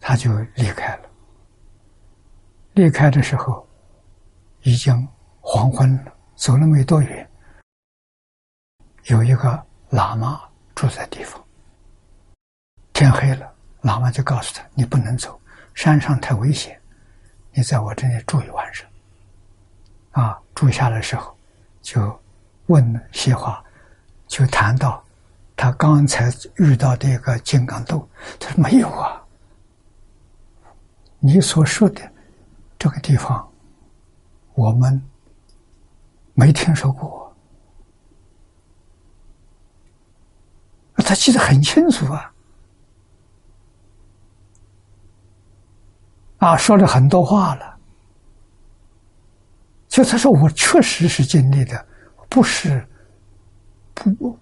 [0.00, 1.08] 他就离开了。
[2.72, 3.64] 离开的时候。
[4.66, 5.08] 已经
[5.40, 7.30] 黄昏了，走了没多远，
[9.04, 10.40] 有一个喇嘛
[10.74, 11.40] 住在地方。
[12.92, 13.48] 天黑了，
[13.82, 15.40] 喇嘛就告诉他：“你不能走，
[15.72, 16.76] 山上太危险，
[17.52, 18.84] 你在我这里住一晚上。”
[20.10, 21.32] 啊，住下的时候，
[21.80, 22.20] 就
[22.66, 23.64] 问些话，
[24.26, 25.00] 就谈到
[25.54, 28.08] 他刚才遇到的一个金刚豆，
[28.40, 29.22] 他说：“没有啊，
[31.20, 32.02] 你所说的
[32.76, 33.48] 这个地方。”
[34.56, 35.00] 我们
[36.34, 37.32] 没听说过，
[40.96, 42.32] 他记得很清楚啊，
[46.38, 47.76] 啊，说了很多话了。
[49.88, 51.86] 就他说我确实是经历的，
[52.28, 52.86] 不是
[53.94, 54.38] 不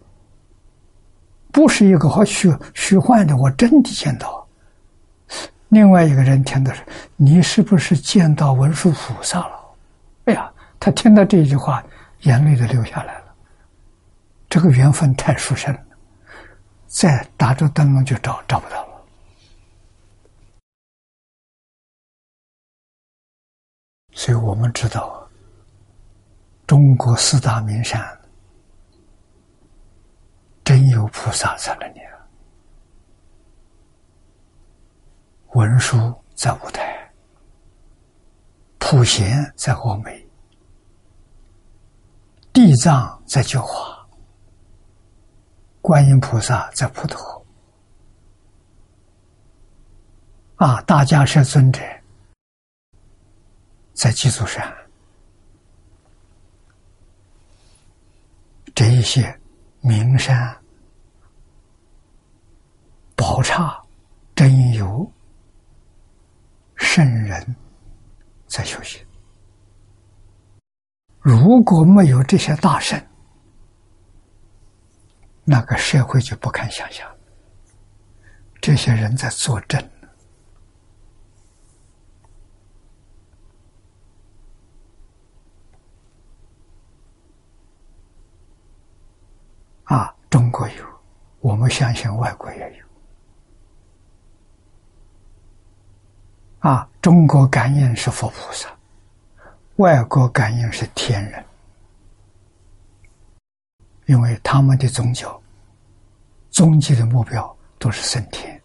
[1.52, 4.46] 不是一个好虚虚幻的，我真的见到。
[5.68, 6.84] 另外一个人听的是
[7.16, 9.60] ：“你是不是见到文殊菩萨了？”
[10.24, 11.84] 哎呀，他听到这句话，
[12.20, 13.34] 眼泪都流下来了。
[14.48, 15.80] 这个缘分太殊胜了，
[16.86, 19.04] 再打着灯笼就找找不到了。
[24.12, 25.28] 所以我们知道，
[26.66, 28.00] 中国四大名山
[30.62, 32.00] 真有菩萨在那里。
[35.54, 35.96] 文殊
[36.34, 37.03] 在五台，
[38.86, 40.28] 普贤在峨眉，
[42.52, 44.06] 地藏在九华，
[45.80, 47.46] 观音菩萨在普陀，
[50.56, 51.80] 啊，大迦叶尊者
[53.94, 54.70] 在鸡足山，
[58.74, 59.40] 这一些
[59.80, 60.54] 名山
[63.16, 63.82] 宝刹
[64.36, 65.10] 真有。
[66.76, 67.56] 圣人，
[68.54, 69.04] 在修行。
[71.18, 73.04] 如果没有这些大圣，
[75.42, 77.04] 那个社会就不堪想象。
[78.60, 79.90] 这些人在作证
[89.82, 90.14] 啊！
[90.30, 90.86] 中国有，
[91.40, 92.83] 我们相信外国也有。
[96.64, 98.74] 啊，中国感应是佛菩萨，
[99.76, 101.44] 外国感应是天人，
[104.06, 105.38] 因为他们的宗教
[106.50, 108.58] 终极的目标都是升天，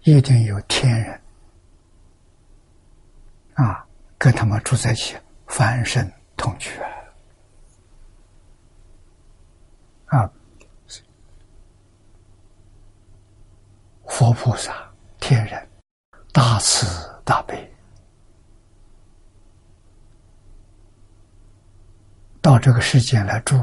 [0.00, 1.20] 一定有天人
[3.54, 3.86] 啊，
[4.18, 5.16] 跟他们住在一起，
[5.46, 6.04] 凡生
[6.36, 6.70] 同居
[10.06, 10.28] 啊，
[14.08, 15.67] 佛菩萨、天人。
[16.32, 16.86] 大慈
[17.24, 17.72] 大悲，
[22.40, 23.58] 到这个世间来住，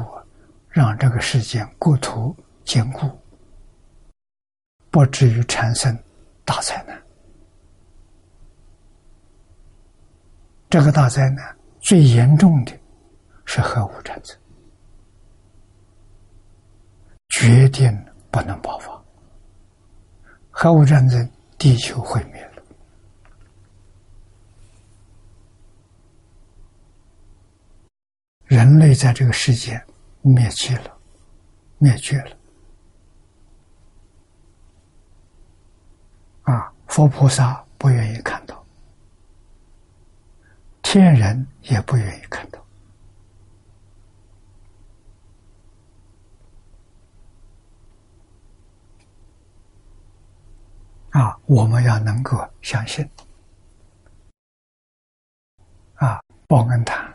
[0.70, 2.36] 让这个世间国土
[2.66, 3.10] 坚固，
[4.92, 5.98] 不至于产生
[6.44, 7.02] 大灾难。
[10.70, 12.78] 这个大灾难最严重的
[13.46, 14.38] 是核武战争，
[17.30, 17.90] 决定
[18.30, 19.02] 不能爆发。
[20.52, 22.55] 核武战争，地球毁灭了。
[28.56, 29.84] 人类在这个世界
[30.22, 30.98] 灭绝了，
[31.78, 32.38] 灭绝了。
[36.44, 38.66] 啊，佛菩萨不愿意看到，
[40.82, 42.66] 天人也不愿意看到。
[51.10, 53.06] 啊，我们要能够相信。
[55.96, 57.15] 啊，报恩堂。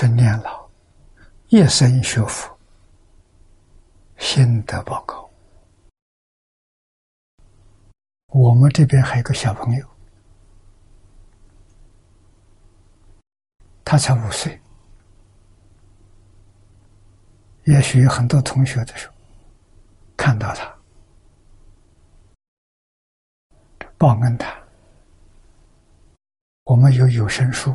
[0.00, 0.64] 是念老，
[1.48, 2.56] 一生学佛，
[4.16, 5.28] 心得报告。
[8.28, 9.84] 我们这边还有个小朋友，
[13.84, 14.56] 他才五岁。
[17.64, 19.14] 也许有很多同学的时候
[20.16, 20.78] 看到他，
[23.96, 24.56] 报恩他，
[26.62, 27.74] 我们有有声书。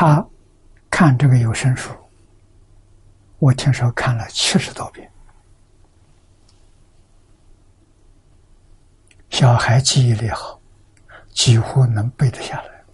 [0.00, 0.24] 他
[0.88, 1.92] 看这个有声书，
[3.40, 5.10] 我听说看了七十多遍。
[9.28, 10.60] 小孩记忆力好，
[11.30, 12.84] 几乎能背得下来。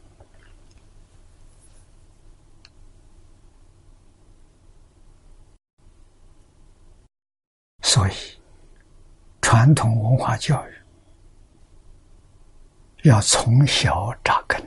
[7.83, 8.13] 所以，
[9.43, 10.73] 传统文化教育
[13.03, 14.59] 要从小扎根。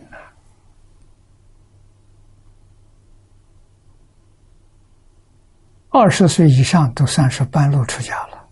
[5.90, 8.50] 二十岁以上都算是半路出家了，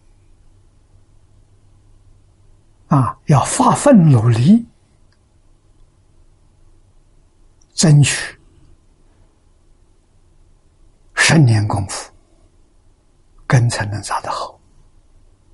[2.87, 4.65] 啊，要发奋努力，
[7.73, 8.39] 争取
[11.13, 12.11] 十年功夫，
[13.45, 14.59] 根才能扎得好。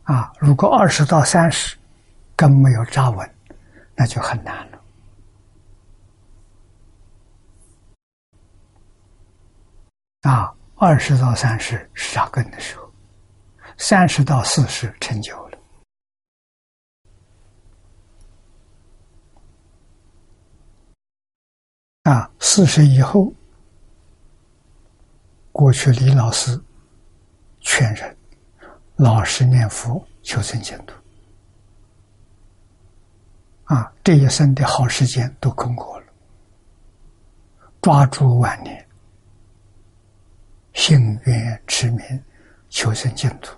[0.03, 1.77] 啊，如果二十到三十
[2.35, 3.35] 根没有扎稳，
[3.95, 4.81] 那就很难了。
[10.21, 10.55] 啊。
[10.83, 12.91] 二十到三十是扎根的时候，
[13.77, 15.57] 三十到四十成就了。
[22.01, 23.31] 啊，四十以后，
[25.51, 26.59] 过去李老师
[27.59, 28.17] 劝人
[28.95, 30.95] 老实念佛，求生净土。
[33.65, 36.05] 啊，这一生的好时间都空过了，
[37.83, 38.83] 抓住晚年，
[40.81, 42.23] 幸愿持名，
[42.67, 43.55] 求生净土，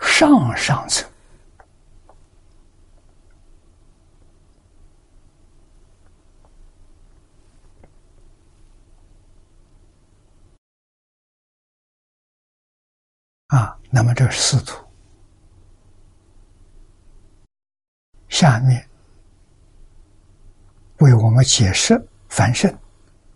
[0.00, 1.04] 上上策。
[13.48, 14.86] 啊，那么这是四图，
[18.28, 18.88] 下面
[20.98, 22.72] 为我们解释凡圣，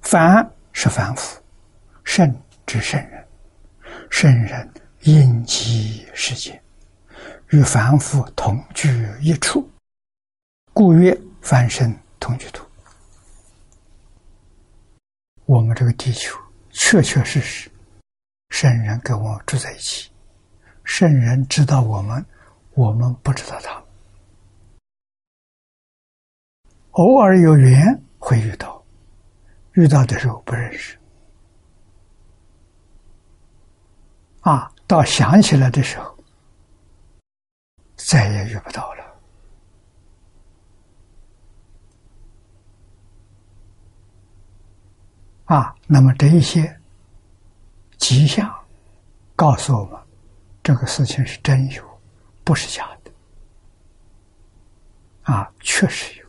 [0.00, 1.42] 凡是凡夫，
[2.04, 2.32] 圣
[2.66, 3.28] 之圣人，
[4.10, 4.68] 圣人
[5.02, 6.60] 应极世界，
[7.50, 8.88] 与凡夫同居
[9.20, 9.68] 一处，
[10.72, 12.66] 故曰凡圣同居土。
[15.44, 16.36] 我们这个地球
[16.70, 17.70] 确确实实。
[18.48, 20.10] 圣人跟我住在一起，
[20.82, 22.24] 圣人知道我们，
[22.74, 23.82] 我们不知道他。
[26.92, 28.82] 偶尔有缘会遇到，
[29.74, 30.98] 遇到的时候不认识，
[34.46, 36.16] 啊，到想起来的时候，
[37.96, 39.04] 再也遇不到了。
[45.46, 46.80] 啊，那么这一些。
[47.98, 48.54] 迹象
[49.34, 50.00] 告诉我们，
[50.62, 52.00] 这个事情是真有，
[52.44, 53.10] 不是假的。
[55.22, 56.26] 啊，确实有。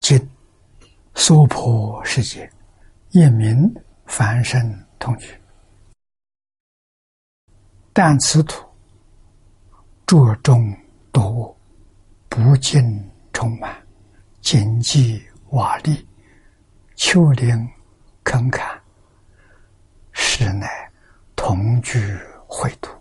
[0.00, 0.18] 这
[1.18, 2.48] 娑婆世界，
[3.10, 3.74] 一名
[4.04, 5.34] 凡身同居，
[7.92, 8.62] 但此土
[10.06, 10.76] 着重
[11.10, 11.56] 多物，
[12.28, 13.74] 不尽充满。
[14.42, 16.06] 荆棘瓦砾，
[16.94, 17.66] 丘陵
[18.22, 18.80] 坑坎，
[20.12, 20.68] 实乃
[21.34, 21.98] 同居
[22.46, 22.94] 秽土。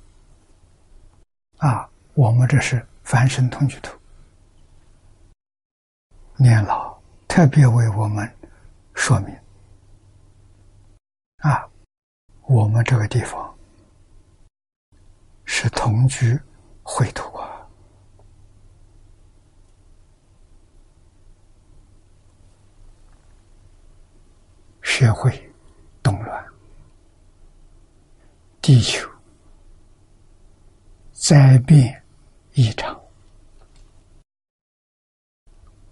[1.57, 3.95] 啊，我们这是凡圣同居土。
[6.37, 6.94] 念老
[7.35, 8.33] 特别为我们
[8.93, 9.37] 说明。
[11.39, 11.69] 啊，
[12.43, 13.53] 我们这个地方
[15.43, 16.39] 是同居
[16.81, 17.67] 秽土啊。
[24.81, 25.53] 社会
[26.01, 26.45] 动乱，
[28.61, 29.09] 地球
[31.11, 32.01] 灾变
[32.53, 32.97] 异常，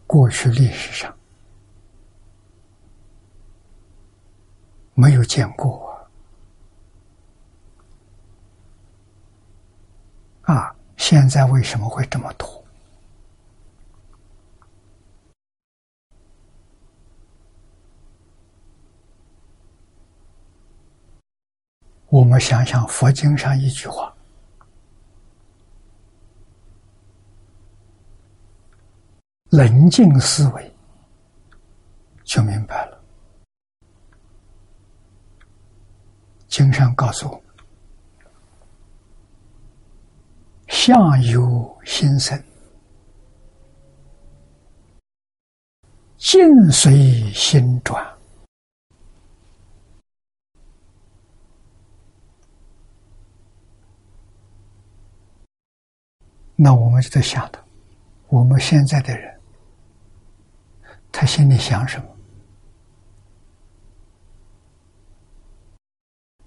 [0.07, 1.13] 过去历史上
[4.95, 6.07] 没有见过
[10.43, 10.75] 啊！
[10.97, 12.63] 现在为什么会这么多？
[22.07, 24.15] 我们想想佛经上一句话
[29.49, 30.75] ：“冷静思维，
[32.23, 33.02] 就明白了。”
[36.53, 37.41] 经上告诉我们
[40.69, 42.39] ：“相由心生，
[46.15, 48.05] 境随心转。”
[56.55, 57.65] 那我们就在想的，
[58.27, 59.41] 我们现在的人，
[61.11, 62.05] 他心里想什么？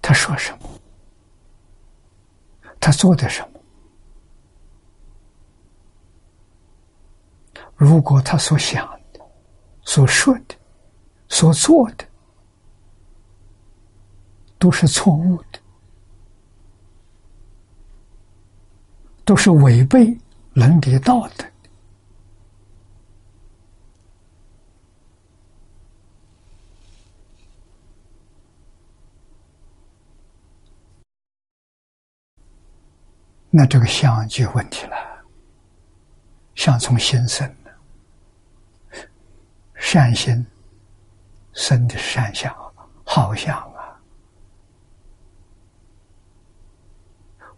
[0.01, 0.67] 他说什么？
[2.79, 3.59] 他做的什么？
[7.75, 9.21] 如果他所想的、
[9.83, 10.55] 所说的、
[11.29, 12.05] 所做的
[14.57, 15.59] 都是错误的。
[19.23, 20.17] 都是违背
[20.53, 21.45] 伦理道德
[33.57, 34.95] 那这个相就问题了。
[36.53, 37.71] 相从心生的，
[39.73, 40.45] 善心
[41.53, 42.55] 生的善相，
[43.03, 43.99] 好相啊，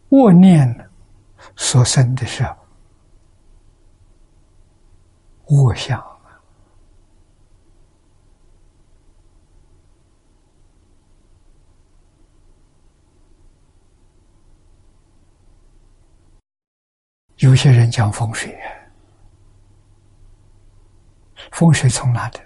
[0.08, 0.90] 恶念？
[1.58, 2.48] 所生的是
[5.48, 6.02] 恶相
[17.40, 18.60] 有些人讲风水，
[21.52, 22.40] 风水从哪的？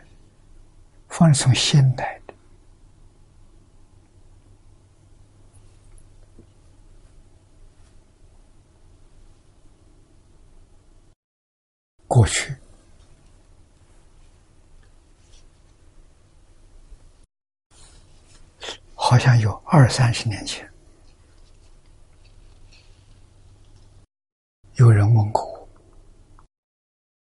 [1.08, 2.34] 风水从现代的。
[12.08, 12.56] 过去，
[18.94, 20.72] 好像有二三十年前。
[24.78, 25.70] 有人问过我，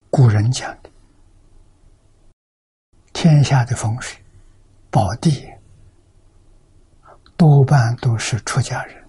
[0.10, 0.90] 古人讲的
[3.14, 4.20] 天下的风水
[4.90, 5.48] 宝地，
[7.38, 9.06] 多半都是出家人、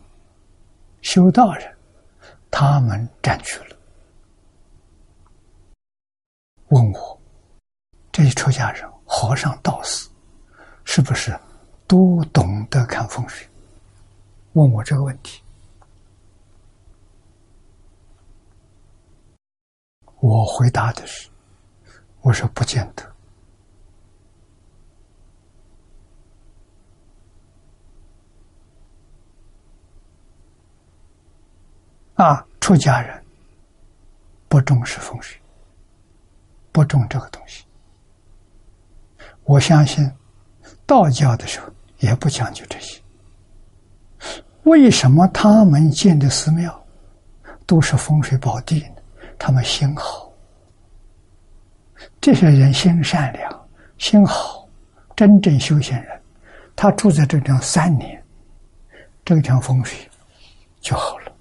[1.00, 1.74] 修道人，
[2.50, 3.76] 他们占据了。
[6.68, 7.20] 问我
[8.12, 10.10] 这些出家人、和尚、道士，
[10.84, 11.34] 是不是？
[11.86, 13.46] 都懂得看风水，
[14.54, 15.43] 问我这个问题，
[20.26, 21.28] 我回答的是：
[22.22, 23.04] 我说不见得。
[32.14, 33.22] 啊，出家人
[34.48, 35.38] 不重视风水，
[36.72, 37.66] 不重这个东西。
[39.42, 40.10] 我相信
[40.86, 41.68] 道教的时候。
[42.00, 43.00] 也不讲究这些，
[44.64, 46.84] 为什么他们建的寺庙
[47.64, 48.93] 都是风水宝地呢？
[49.38, 50.32] 他们心好，
[52.20, 54.68] 这些人心善良、心好，
[55.14, 56.22] 真正修行人，
[56.74, 58.22] 他住在这地方三年，
[59.24, 59.98] 这个地方风水
[60.80, 61.32] 就好了。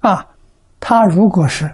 [0.00, 0.26] 啊，
[0.78, 1.72] 他如果是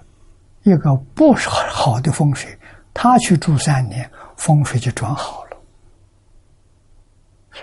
[0.63, 2.59] 一个不是好的风水，
[2.93, 5.57] 他去住三年，风水就转好了。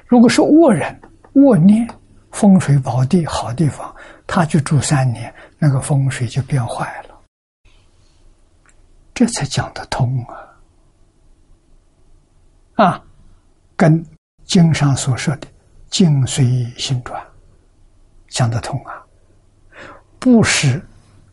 [0.08, 1.00] 如果是恶人、
[1.34, 1.88] 恶念、
[2.32, 3.94] 风水宝地好地方，
[4.26, 7.22] 他去住三年，那个风水就变坏了。
[9.14, 10.50] 这才讲得通啊！
[12.84, 13.06] 啊，
[13.76, 14.04] 跟
[14.44, 15.48] 经上所说的
[15.92, 17.24] “境随心转”
[18.30, 19.06] 讲得通啊，
[20.18, 20.84] 不是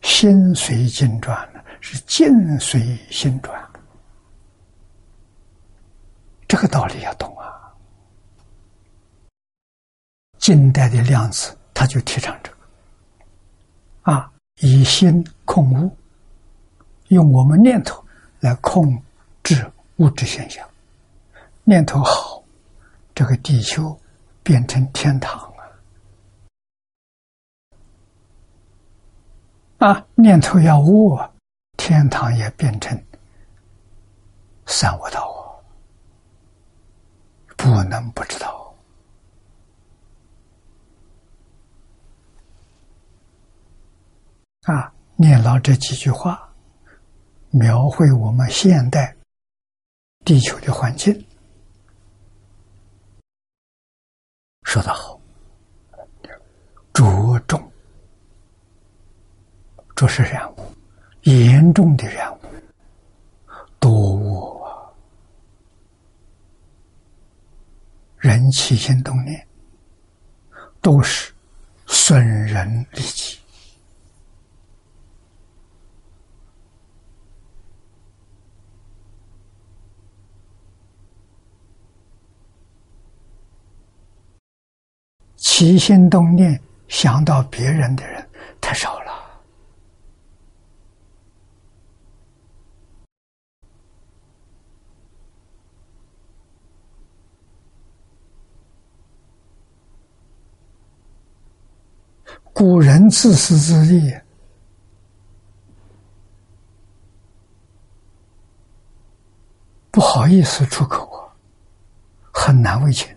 [0.03, 3.67] 心随境转了，是境随心转。
[6.47, 7.73] 这个道理要懂啊。
[10.37, 12.57] 近代的量子，他就提倡这个，
[14.61, 15.97] 以心控物，
[17.07, 18.03] 用我们念头
[18.39, 19.01] 来控
[19.43, 20.67] 制物质现象，
[21.63, 22.43] 念头好，
[23.15, 23.99] 这个地球
[24.43, 25.51] 变成天堂
[29.79, 29.89] 啊！
[29.89, 31.31] 啊，念头要恶，
[31.75, 33.03] 天堂也变成
[34.67, 35.41] 三恶道啊！
[37.57, 38.60] 不能不知道。
[44.67, 46.47] 啊，念了这几句话，
[47.49, 49.15] 描绘我们现代
[50.23, 51.25] 地球的环境，
[54.61, 55.19] 说得好，
[56.93, 57.71] 着重，
[59.95, 60.57] 这是染物，
[61.23, 62.39] 严重的染物，
[63.79, 64.93] 多恶，
[68.19, 69.43] 人起心动念
[70.81, 71.33] 都是
[71.87, 73.40] 损人利己。
[85.61, 88.27] 起心动念想到别人的人
[88.59, 89.11] 太少了。
[102.51, 104.11] 古人自私自利，
[109.91, 111.29] 不好意思出口啊，
[112.33, 113.07] 很难为情。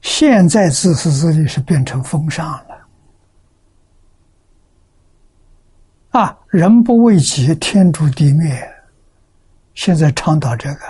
[0.00, 2.88] 现在自私自利是变成风尚了，
[6.10, 6.38] 啊！
[6.48, 8.68] 人不为己，天诛地灭。
[9.74, 10.80] 现在倡导这个，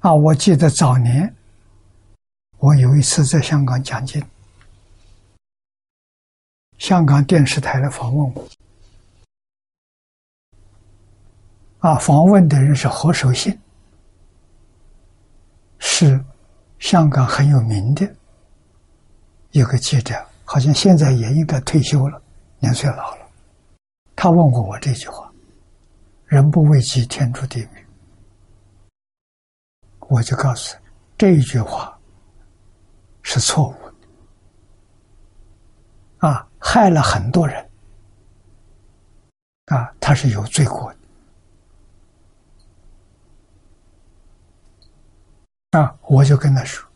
[0.00, 0.14] 啊！
[0.14, 1.34] 我记得早年，
[2.58, 4.22] 我有一次在香港讲经，
[6.78, 8.48] 香港电视台来访问我，
[11.78, 13.58] 啊，访问的人是何守信，
[15.78, 16.24] 是。
[16.78, 18.08] 香港很有名的
[19.50, 20.14] 有个记者，
[20.44, 22.22] 好像现在也应该退休了，
[22.58, 23.26] 年岁老了。
[24.14, 25.32] 他问过我这句话
[26.26, 27.84] ：“人不为己，天诛地灭。”
[30.10, 30.82] 我就告诉他，
[31.16, 31.98] 这一句话
[33.22, 33.74] 是错误
[36.20, 37.70] 的，啊，害了很多人，
[39.66, 40.97] 啊，他是有罪过的。
[45.72, 45.94] 啊！
[46.02, 46.88] 我就跟他说，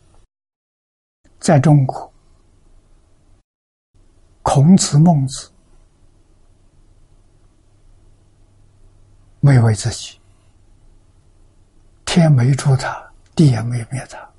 [1.39, 2.11] 在中国，
[4.41, 5.51] 孔子、孟子
[9.39, 10.19] 没为自己，
[12.03, 14.29] 天没住他，地也没灭他。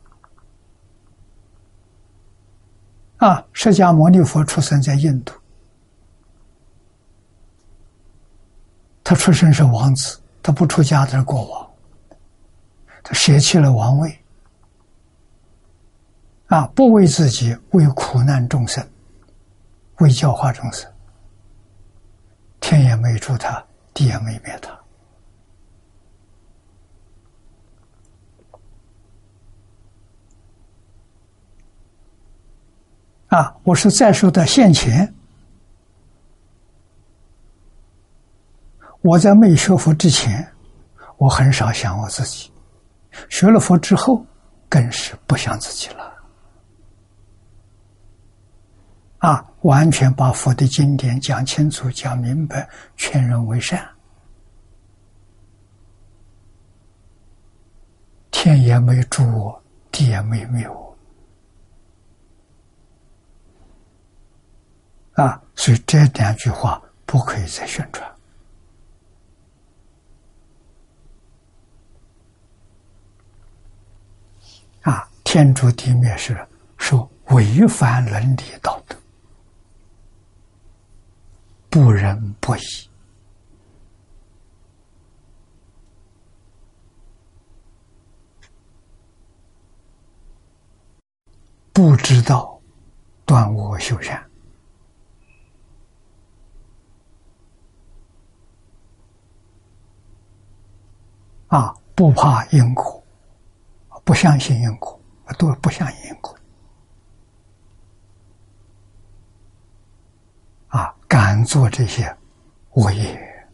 [3.28, 5.32] 啊，释迦牟尼佛出生在印度，
[9.05, 11.70] 他出生是王子，他不出家的是国王，
[13.05, 14.24] 他舍弃了王位，
[16.55, 18.89] 啊，不为自己，为苦难众生，
[19.98, 20.89] 为教化众生，
[22.60, 23.60] 天也没住他，
[23.93, 24.70] 地也没灭他。
[33.36, 33.56] 啊！
[33.64, 35.12] 我是在说的现前，
[39.01, 40.48] 我在没学佛之前，
[41.16, 42.48] 我很少想我自己；
[43.28, 44.24] 学了佛之后，
[44.68, 46.14] 更是不想自己了。
[49.25, 49.43] 啊！
[49.63, 53.83] 完全把佛的经典讲清楚、讲明白，劝人为善，
[58.31, 60.99] 天也没助我，地也没灭我。
[65.15, 68.07] 啊，所以这两句话不可以再宣传。
[74.83, 76.47] 啊，天诛地灭是
[76.77, 78.95] 说违反伦理道德，
[81.75, 82.61] 不仁不义，
[91.73, 92.61] 不知道
[93.27, 94.25] 断恶修善。
[101.49, 103.05] 啊，不怕因果，
[104.05, 104.97] 不相信因果，
[105.37, 106.39] 都不相信因果。
[110.69, 112.05] 啊，敢做这些
[112.73, 113.47] 恶业，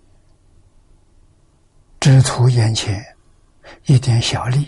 [2.01, 3.05] 只图眼前
[3.85, 4.67] 一点小利，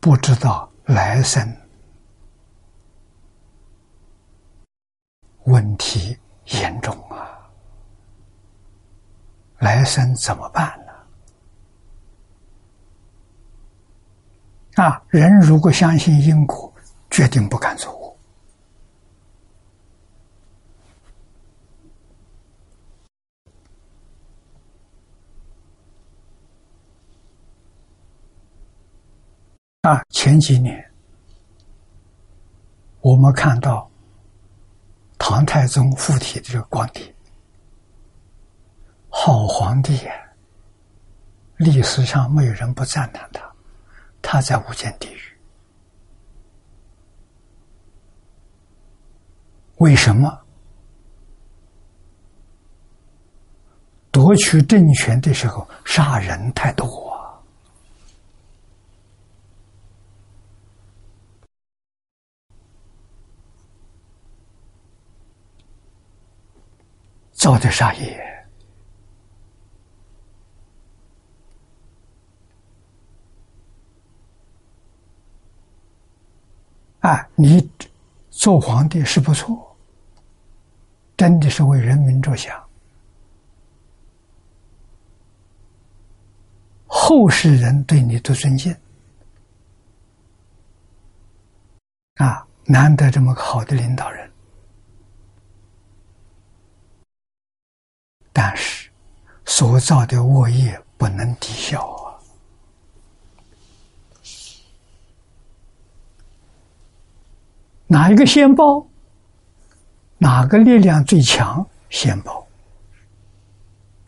[0.00, 1.56] 不知道来生
[5.44, 7.48] 问题严重啊！
[9.58, 10.92] 来生怎么办呢？
[14.82, 16.74] 啊，人如果相信因果，
[17.08, 18.00] 决定不敢做恶。
[29.82, 30.92] 啊，前几年
[33.00, 33.90] 我们看到
[35.16, 37.14] 唐太宗附体的这个光碟，
[39.08, 40.12] 好皇帝呀，
[41.56, 43.50] 历史上没有人不赞叹他。
[44.20, 45.18] 他在无间地狱，
[49.76, 50.38] 为什么
[54.10, 57.16] 夺取政权的时候杀人太多啊？
[67.40, 68.46] 造的杀业。
[77.00, 77.66] 啊，你
[78.28, 79.74] 做皇帝是不错，
[81.16, 82.62] 真的是为人民着想，
[86.86, 88.70] 后世人对你的尊敬，
[92.16, 94.29] 啊，难得这么个好的领导人，
[98.42, 98.88] 但是
[99.44, 102.16] 所造的恶业不能抵消啊。
[107.86, 108.86] 哪一个先报？
[110.16, 111.68] 哪个力量最强？
[111.90, 112.46] 先报。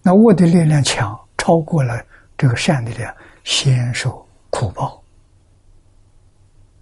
[0.01, 2.03] 那恶的力量强，超过了
[2.39, 3.15] 这个善的力量，
[3.45, 5.03] 先受苦报。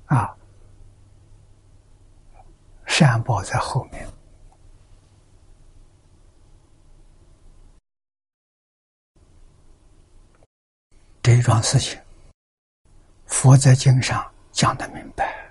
[0.07, 0.33] 啊，
[2.87, 4.07] 善报在后面。
[11.41, 11.99] 一桩事情，
[13.25, 15.51] 佛在经上讲的明白。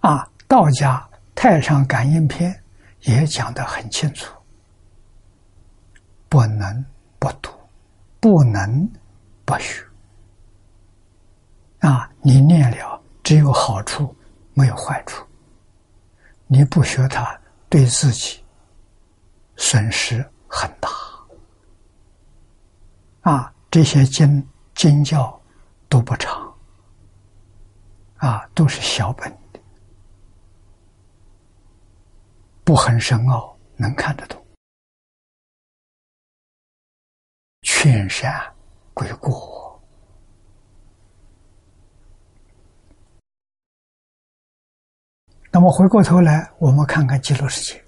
[0.00, 2.50] 啊，道家《太上感应篇》
[3.10, 4.32] 也讲的很清楚，
[6.30, 6.82] 不能
[7.18, 7.50] 不读，
[8.20, 8.90] 不能
[9.44, 9.84] 不学。
[11.80, 14.16] 啊，你念了只有好处，
[14.54, 15.22] 没有坏处。
[16.46, 17.38] 你不学它，
[17.68, 18.42] 对自己
[19.56, 20.88] 损失很大。
[23.30, 25.40] 啊，这些经经教
[25.88, 26.56] 都不长，
[28.16, 29.36] 啊，都是小本。
[32.64, 34.44] 不很深奥，能看得懂。
[37.62, 38.54] 劝善
[38.92, 39.80] 归过。
[45.50, 47.82] 那么回过头来，我们看看极乐世界，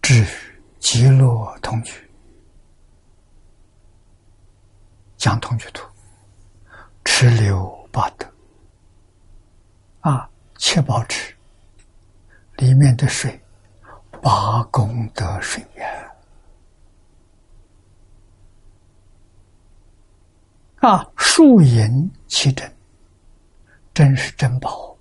[0.00, 0.24] 至
[0.78, 1.92] 极乐同居，
[5.22, 5.86] 讲同居图，
[7.04, 8.26] 持流八德，
[10.00, 11.32] 啊，七宝池
[12.56, 13.40] 里面的水，
[14.20, 16.10] 八功德水源。
[20.80, 22.76] 啊，树银其珍，
[23.94, 24.98] 真是珍宝。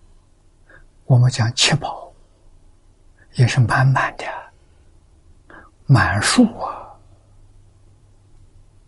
[1.06, 2.14] 我们讲七宝，
[3.34, 4.26] 也是满满的，
[5.88, 6.94] 满树啊，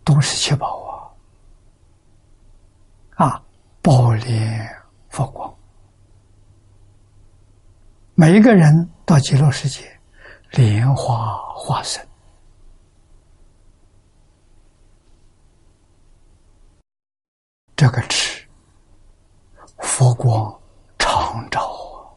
[0.04, 0.83] 都是七宝
[3.16, 3.40] 啊！
[3.82, 4.66] 宝莲
[5.10, 5.54] 佛光，
[8.14, 10.00] 每一个人到极乐世界，
[10.52, 12.02] 莲花化身。
[17.76, 18.48] 这个池，
[19.80, 20.58] 佛光
[20.98, 22.08] 常照啊，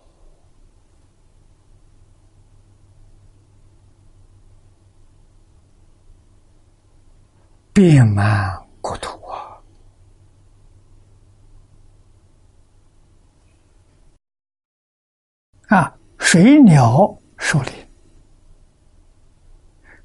[7.73, 9.19] 遍满国土
[15.67, 15.93] 啊！
[16.17, 17.73] 水鸟树林，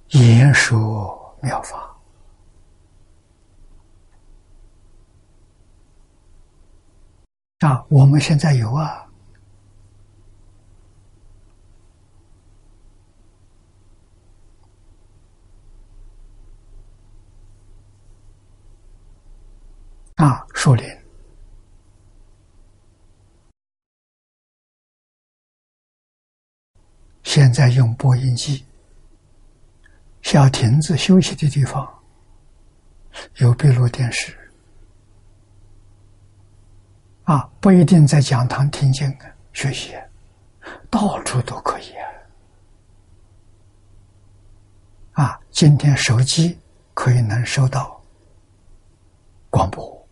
[0.09, 1.89] 言说妙法。
[7.61, 9.09] 啊，我们现在有啊，
[20.17, 20.85] 啊，树林，
[27.35, 28.63] 现在用播音机，
[30.21, 31.91] 小亭子休息的地方，
[33.37, 34.37] 有闭路电视。
[37.25, 39.11] 啊，不一定在讲堂听经
[39.55, 39.95] 学习，
[40.91, 41.95] 到处都可以
[45.15, 45.25] 啊！
[45.25, 46.59] 啊，今天手机
[46.93, 47.99] 可以能收到
[49.49, 50.07] 广播，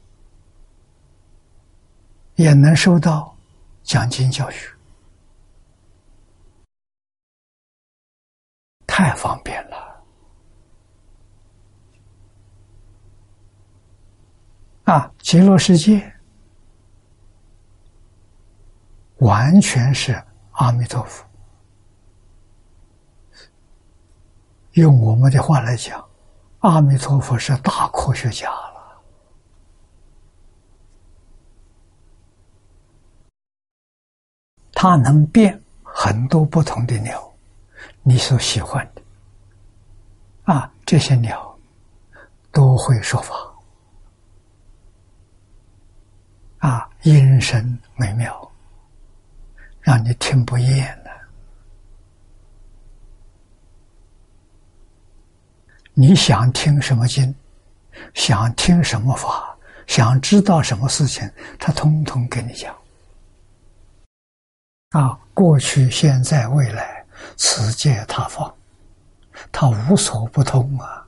[2.37, 3.37] 也能收到
[3.83, 4.71] 讲经教学，
[9.01, 10.05] 太方便了！
[14.85, 16.13] 啊，极乐世界。
[19.21, 21.27] 完全是阿弥陀佛。
[24.73, 26.07] 用我们的话来讲，
[26.59, 29.03] 阿弥陀佛是大科学家了。
[34.73, 37.30] 他能变很多不同的鸟，
[38.03, 39.03] 你所喜欢的
[40.53, 41.59] 啊，这些鸟
[42.51, 43.35] 都会说法
[46.59, 48.47] 啊，音声美妙。
[49.83, 51.11] 让你听不厌了。
[55.95, 57.35] 你想听什么经，
[58.13, 59.57] 想听什么法，
[59.87, 61.29] 想知道什么事情，
[61.59, 62.77] 他通通跟你讲。
[64.91, 67.00] 啊，过去、现在、未来，
[67.37, 68.55] 此界他方，
[69.51, 71.07] 他无所不通啊。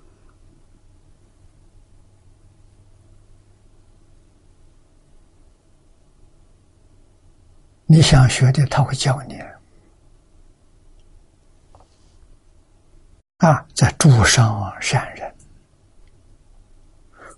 [7.86, 9.38] 你想学的，他会教你。
[13.38, 15.34] 啊，在诸上善人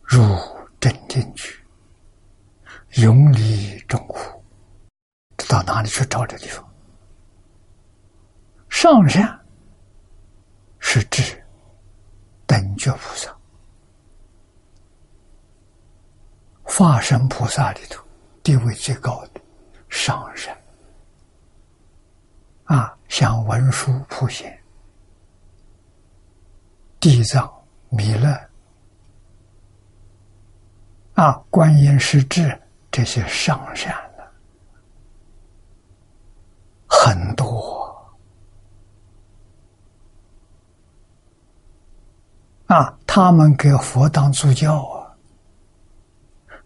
[0.03, 0.21] 入
[0.79, 1.65] 真定去，
[3.03, 4.45] 永离众苦。
[5.49, 6.74] 到哪里去找这地方？
[8.77, 9.41] 上善
[10.81, 11.43] 是指
[12.45, 13.35] 等觉菩萨、
[16.61, 18.05] 化身菩萨里头
[18.43, 19.41] 地位最高的。
[19.89, 20.55] 上人
[22.65, 24.61] 啊，像文殊普贤、
[26.99, 27.51] 地藏、
[27.91, 28.37] 弥勒。
[31.15, 32.61] 啊、观音师智
[32.91, 34.33] 这些上善的
[36.89, 37.84] 很多。
[42.75, 45.15] 啊，他们给佛当助教啊，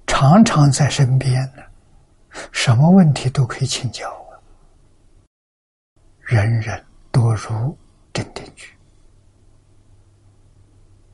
[0.07, 1.63] 常常在身边呢。
[2.51, 4.41] 什么问题都可以请教啊！
[6.21, 6.83] 人人
[7.13, 7.77] 多入
[8.11, 8.73] 真定居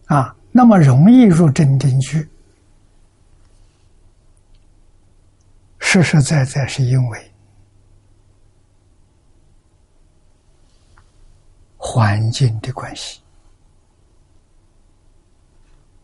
[0.07, 2.29] 啊，那么容易入真定居，
[5.81, 7.33] 实实在在是因为
[11.77, 13.21] 环境的关系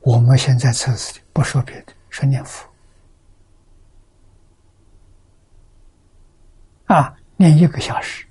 [0.02, 2.68] 我们现在测试的不说别的，说念佛
[6.86, 8.27] 啊，念一个小时，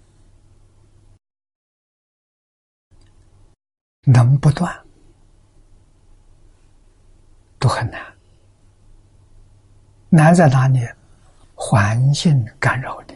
[4.02, 4.86] 能不断
[7.60, 8.02] 都很难。
[10.10, 10.88] 难在哪里？
[11.62, 13.16] 环境干扰你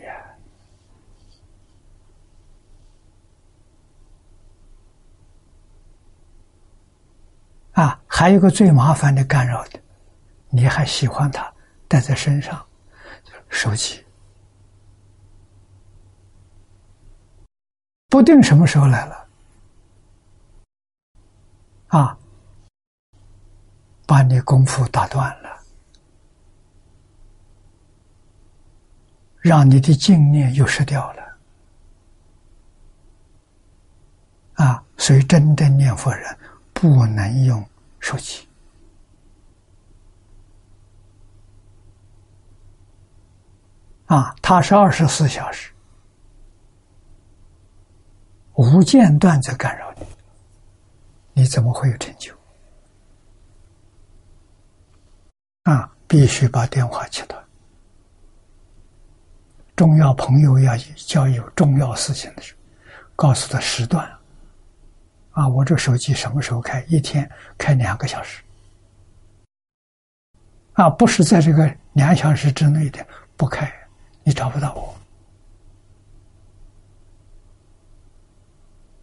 [7.74, 8.00] 啊！
[8.08, 9.80] 还有个最麻烦的干扰的，
[10.50, 11.52] 你还喜欢它
[11.88, 12.64] 带在身上，
[13.50, 14.04] 手机，
[18.10, 19.28] 不定什么时候来了，
[21.88, 22.18] 啊，
[24.06, 25.52] 把你功夫打断了。
[29.42, 31.38] 让你的净念又失掉了，
[34.54, 34.82] 啊！
[34.96, 36.38] 所以真正念佛人
[36.84, 37.66] 不能用
[38.02, 38.46] 手机，
[44.08, 45.72] 啊，它是二十四小时
[48.56, 50.06] 无间断在干扰你，
[51.36, 52.36] 你怎么会有成就？
[55.64, 55.90] 啊！
[56.06, 57.42] 必须把电话切断。
[59.74, 62.60] 重要朋友要交有重要事情的时候，
[63.16, 64.20] 告诉他时段。
[65.34, 66.82] 啊，我这手机什么时候开？
[66.88, 68.42] 一天开两个小时。
[70.74, 73.06] 啊，不是在这个两小时之内的
[73.36, 73.72] 不开，
[74.24, 74.96] 你找不到我。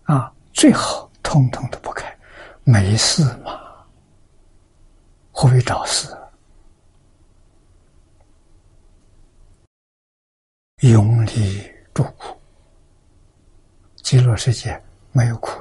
[0.04, 2.16] 啊，最好通通都不开，
[2.64, 3.60] 没事嘛，
[5.30, 6.16] 何必找事？
[10.78, 12.40] 永离诸苦，
[13.96, 14.80] 极乐世界
[15.12, 15.60] 没有苦。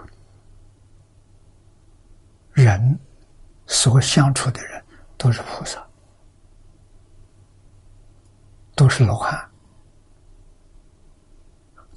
[2.63, 2.99] 人
[3.67, 4.83] 所相处的人
[5.17, 5.85] 都是菩萨，
[8.75, 9.49] 都是罗汉，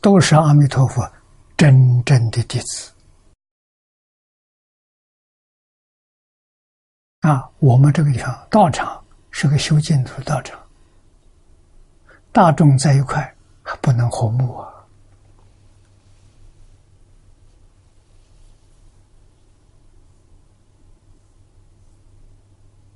[0.00, 1.10] 都是阿弥陀佛
[1.56, 2.92] 真正的弟子。
[7.20, 10.60] 啊，我们这个地方道场是个修净土道场。
[12.32, 13.22] 大众在一块
[13.62, 14.71] 还不能和睦啊！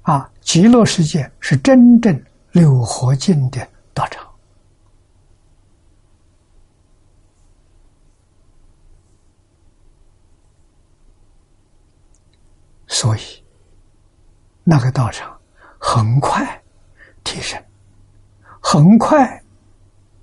[0.06, 4.24] 啊，极乐世界是真正六合境的道场，
[12.86, 13.44] 所以
[14.62, 15.36] 那个道场
[15.78, 16.62] 很快
[17.24, 17.60] 提升。
[18.68, 19.42] 很快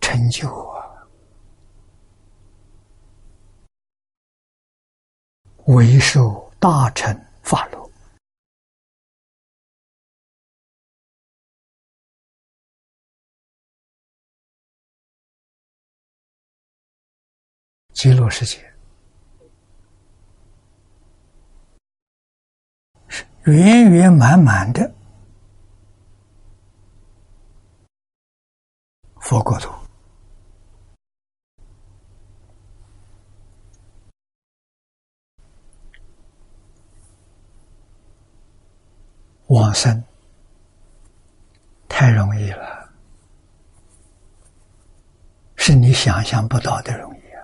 [0.02, 0.84] 成就啊！
[5.66, 7.83] 为受大乘法乐，
[18.04, 18.58] 极乐世界
[23.08, 24.94] 是圆圆满满的。
[29.22, 29.74] 佛国土，
[39.46, 40.04] 往生
[41.88, 42.92] 太容易了，
[45.56, 47.40] 是你想象不到的容易啊！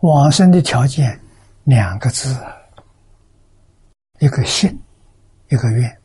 [0.00, 1.20] 往生的条件
[1.64, 2.36] 两个字，
[4.20, 4.78] 一个信，
[5.48, 6.00] 一个愿。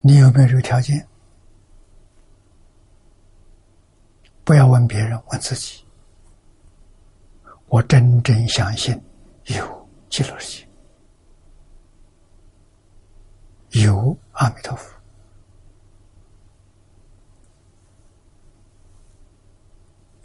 [0.00, 1.04] 你有没有这个条件？
[4.44, 5.84] 不要问别人，问自己。
[7.66, 8.94] 我真正相信
[9.46, 10.64] 有极乐世
[13.70, 14.95] 界，有阿弥陀佛，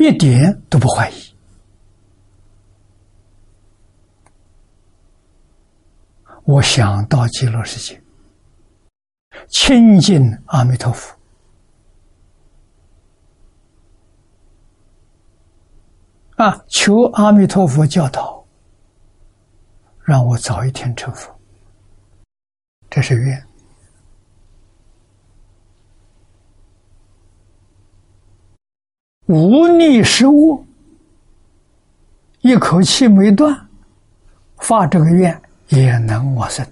[0.02, 1.14] 一点都不怀疑。
[6.44, 8.02] 我想到极乐世界。
[9.48, 11.15] 亲近阿弥陀佛
[16.38, 16.65] 啊！
[16.68, 18.44] 求阿弥陀佛教导，
[20.03, 21.40] 让我早一天成佛。
[22.90, 23.51] 这是愿。
[29.32, 30.66] 无逆失物，
[32.41, 33.56] 一口气没断，
[34.58, 36.68] 发这个愿也能往生。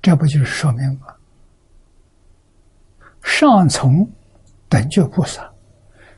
[0.00, 1.14] 这不就是说明吗？
[3.22, 4.10] 上从
[4.70, 5.52] 等觉菩萨，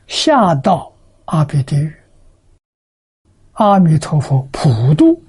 [0.07, 0.89] 下到
[1.25, 1.93] 阿鼻地狱，
[3.53, 5.21] 阿弥陀佛普度，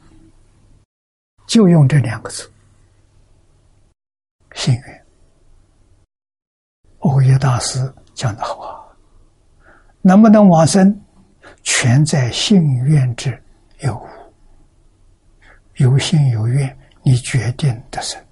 [1.48, 2.48] 就用这两个字，
[4.54, 5.01] 幸运。
[7.02, 8.78] 欧耶大师讲的好啊，
[10.00, 11.00] 能不能往生，
[11.62, 13.40] 全在信愿之
[13.80, 14.06] 有无。
[15.76, 18.22] 有心有愿，你决定得生。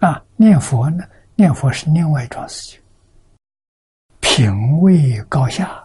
[0.00, 1.04] 啊，念佛呢？
[1.34, 2.80] 念佛是另外一桩事情，
[4.20, 5.82] 品位高下，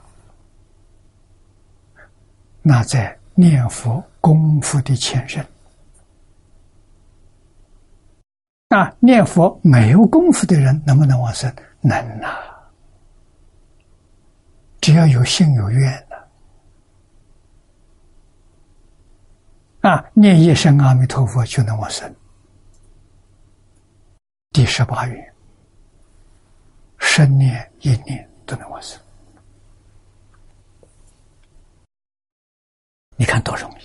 [2.62, 5.46] 那在念佛功夫的前身。
[8.74, 11.54] 啊，念佛没有功夫的人能不能往生？
[11.82, 12.28] 能呐！
[14.82, 16.28] 只要有心有愿的，
[19.88, 22.12] 啊，念一声阿弥陀佛就能往生。
[24.52, 25.34] 第十八愿，
[26.98, 29.00] 生念一念都能往生。
[33.18, 33.84] 你看多容易，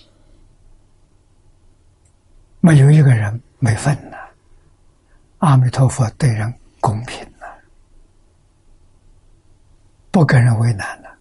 [2.61, 4.17] 没有一个人没份呐。
[5.39, 7.47] 阿弥陀佛对人公平了，
[10.11, 11.17] 不跟人为难了，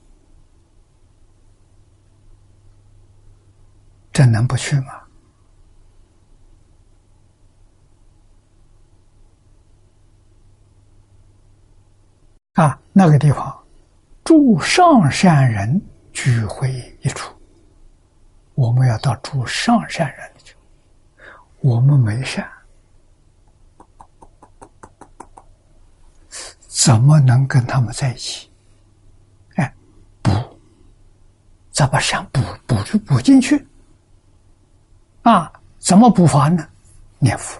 [4.11, 5.03] 这能不去吗？
[12.53, 13.55] 啊，那个地方
[14.23, 15.79] 住上善人
[16.11, 16.71] 聚会
[17.03, 17.31] 一处，
[18.55, 20.55] 我们要到住上善人去，
[21.59, 22.51] 我们没善。
[26.77, 28.47] 怎么能跟他们在一起？
[29.55, 29.73] 哎，
[30.21, 30.31] 补，
[31.71, 33.67] 咋把善补补就补进去？
[35.23, 36.67] 啊，怎么补法呢？
[37.17, 37.59] 念佛，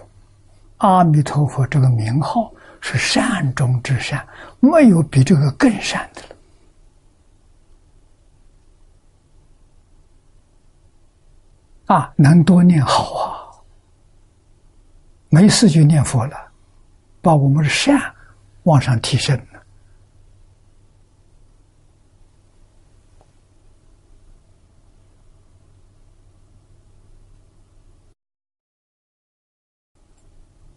[0.76, 4.24] 阿弥陀佛这个名号是善中之善，
[4.60, 6.28] 没有比这个更善的了。
[11.96, 13.50] 啊，能多念好啊，
[15.28, 16.36] 没事就念佛了，
[17.20, 18.14] 把我们的善。
[18.68, 19.64] 往上提升了，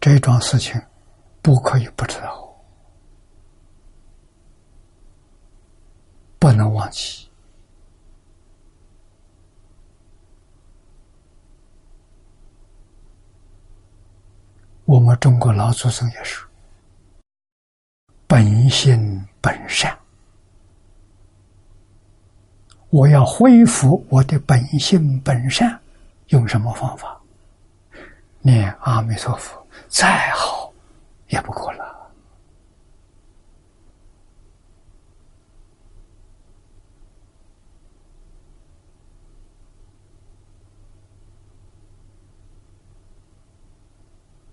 [0.00, 0.80] 这桩事情
[1.42, 2.56] 不可以不知道，
[6.38, 7.28] 不能忘记。
[14.86, 16.51] 我们中国老祖宗也是。
[18.32, 19.94] 本性本善，
[22.88, 25.78] 我要恢复我的本性本善，
[26.28, 27.20] 用什么方法？
[28.40, 30.72] 念阿弥陀佛，再好
[31.28, 32.10] 也不过了。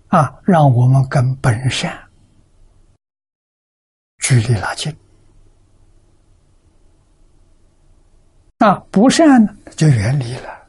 [0.08, 2.09] 啊，让我们跟本善。
[4.30, 4.96] 距离拉近，
[8.58, 10.68] 那不善呢就远离了。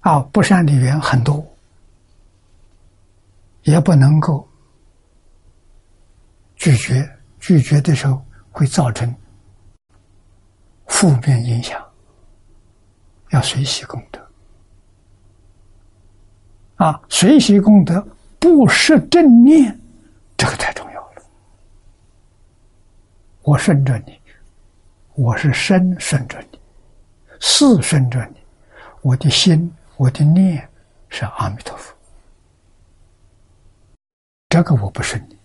[0.00, 1.42] 啊，不善的缘很多，
[3.62, 4.46] 也不能够
[6.56, 7.10] 拒绝。
[7.40, 9.14] 拒绝的时候会造成
[10.86, 11.82] 负面影响，
[13.30, 14.20] 要随喜功德。
[16.76, 18.06] 啊，随喜功德。
[18.44, 19.80] 不是正念，
[20.36, 21.22] 这个太重要了。
[23.40, 24.20] 我顺着你，
[25.14, 26.60] 我是身顺着你，
[27.40, 28.40] 事顺着你，
[29.00, 30.68] 我的心，我的念
[31.08, 31.96] 是阿弥陀佛。
[34.50, 35.38] 这个我不顺你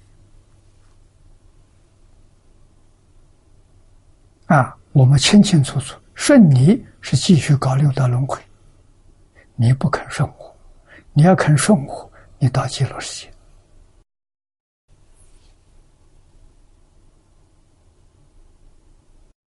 [4.48, 4.76] 啊！
[4.92, 8.42] 我们清清楚楚，顺你是继续搞六道轮回，
[9.56, 10.54] 你不肯顺我，
[11.14, 12.09] 你要肯顺我。
[12.40, 13.32] 你到极乐世界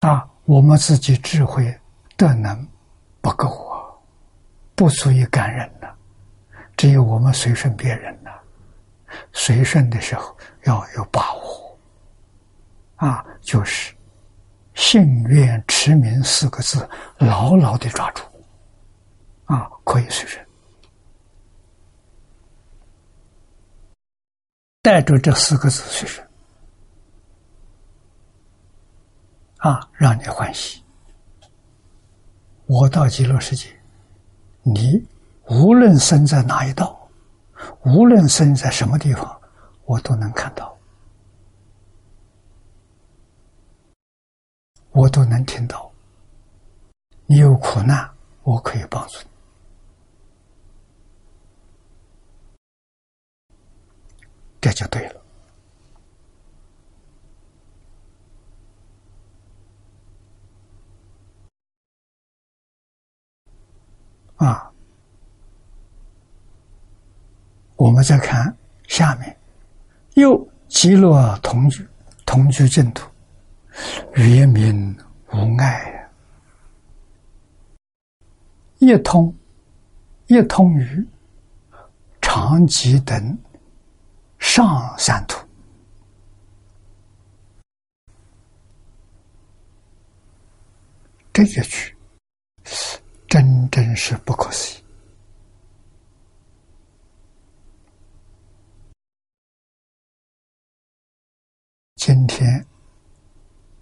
[0.00, 0.28] 啊！
[0.44, 1.74] 我们自己智慧
[2.14, 2.68] 德能
[3.22, 3.88] 不够啊，
[4.74, 5.96] 不足以感人了。
[6.76, 8.30] 只有我们随顺别人了，
[9.32, 11.78] 随顺的时候要有把握
[12.96, 13.94] 啊，就是
[14.74, 16.86] 信愿持名四个字，
[17.16, 18.22] 牢牢的抓住
[19.46, 20.43] 啊，可以随顺。
[24.84, 26.22] 带着这四个字去说，
[29.56, 30.84] 啊，让你欢喜。
[32.66, 33.70] 我到极乐世界，
[34.62, 35.02] 你
[35.48, 37.08] 无论生在哪一道，
[37.86, 39.40] 无论生在什么地方，
[39.86, 40.76] 我都能看到，
[44.90, 45.90] 我都能听到。
[47.24, 48.06] 你有苦难，
[48.42, 49.30] 我可以帮助你，
[54.64, 55.20] 这就对了。
[64.36, 64.72] 啊，
[67.76, 68.56] 我们再看
[68.88, 69.36] 下面，
[70.14, 71.86] 又极乐同居，
[72.24, 73.06] 同居净土，
[74.14, 74.96] 圆明
[75.30, 76.10] 无碍，
[78.78, 79.34] 一通
[80.28, 81.06] 一通于
[82.22, 83.38] 长吉等
[84.46, 85.44] 上三途，
[91.32, 91.96] 这一句。
[93.26, 94.84] 真真是不可思议！
[101.96, 102.64] 今天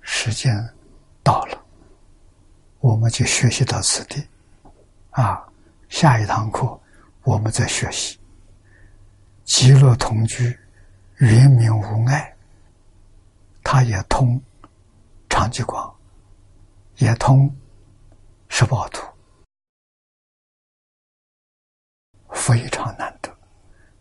[0.00, 0.56] 时间
[1.22, 1.62] 到了，
[2.78, 4.26] 我们就学习到此地。
[5.10, 5.46] 啊，
[5.90, 6.80] 下一堂课
[7.24, 8.18] 我们再学习
[9.44, 10.58] 极乐同居，
[11.16, 12.34] 圆明无碍。
[13.64, 14.40] 它也通
[15.28, 15.94] 长极光，
[16.96, 17.54] 也通
[18.48, 19.06] 十八图。
[22.32, 23.34] 非常难得。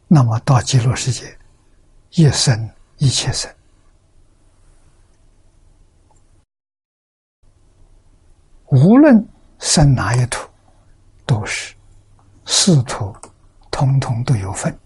[0.07, 1.37] 那么到极乐世界，
[2.11, 3.53] 一生一切生，
[8.65, 9.25] 无论
[9.59, 10.49] 生哪一土，
[11.25, 11.75] 都是
[12.45, 13.15] 四土，
[13.69, 14.77] 通通都有份，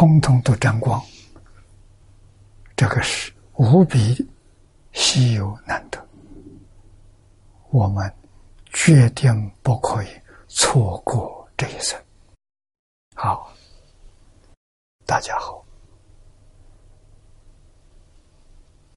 [0.00, 0.98] 通通都沾光。
[2.74, 4.26] 这个是无比
[4.92, 6.02] 稀有难得，
[7.68, 8.10] 我们
[8.72, 10.06] 决定不可以。
[10.48, 12.02] 错过这一生，
[13.14, 13.52] 好，
[15.04, 15.59] 大家好。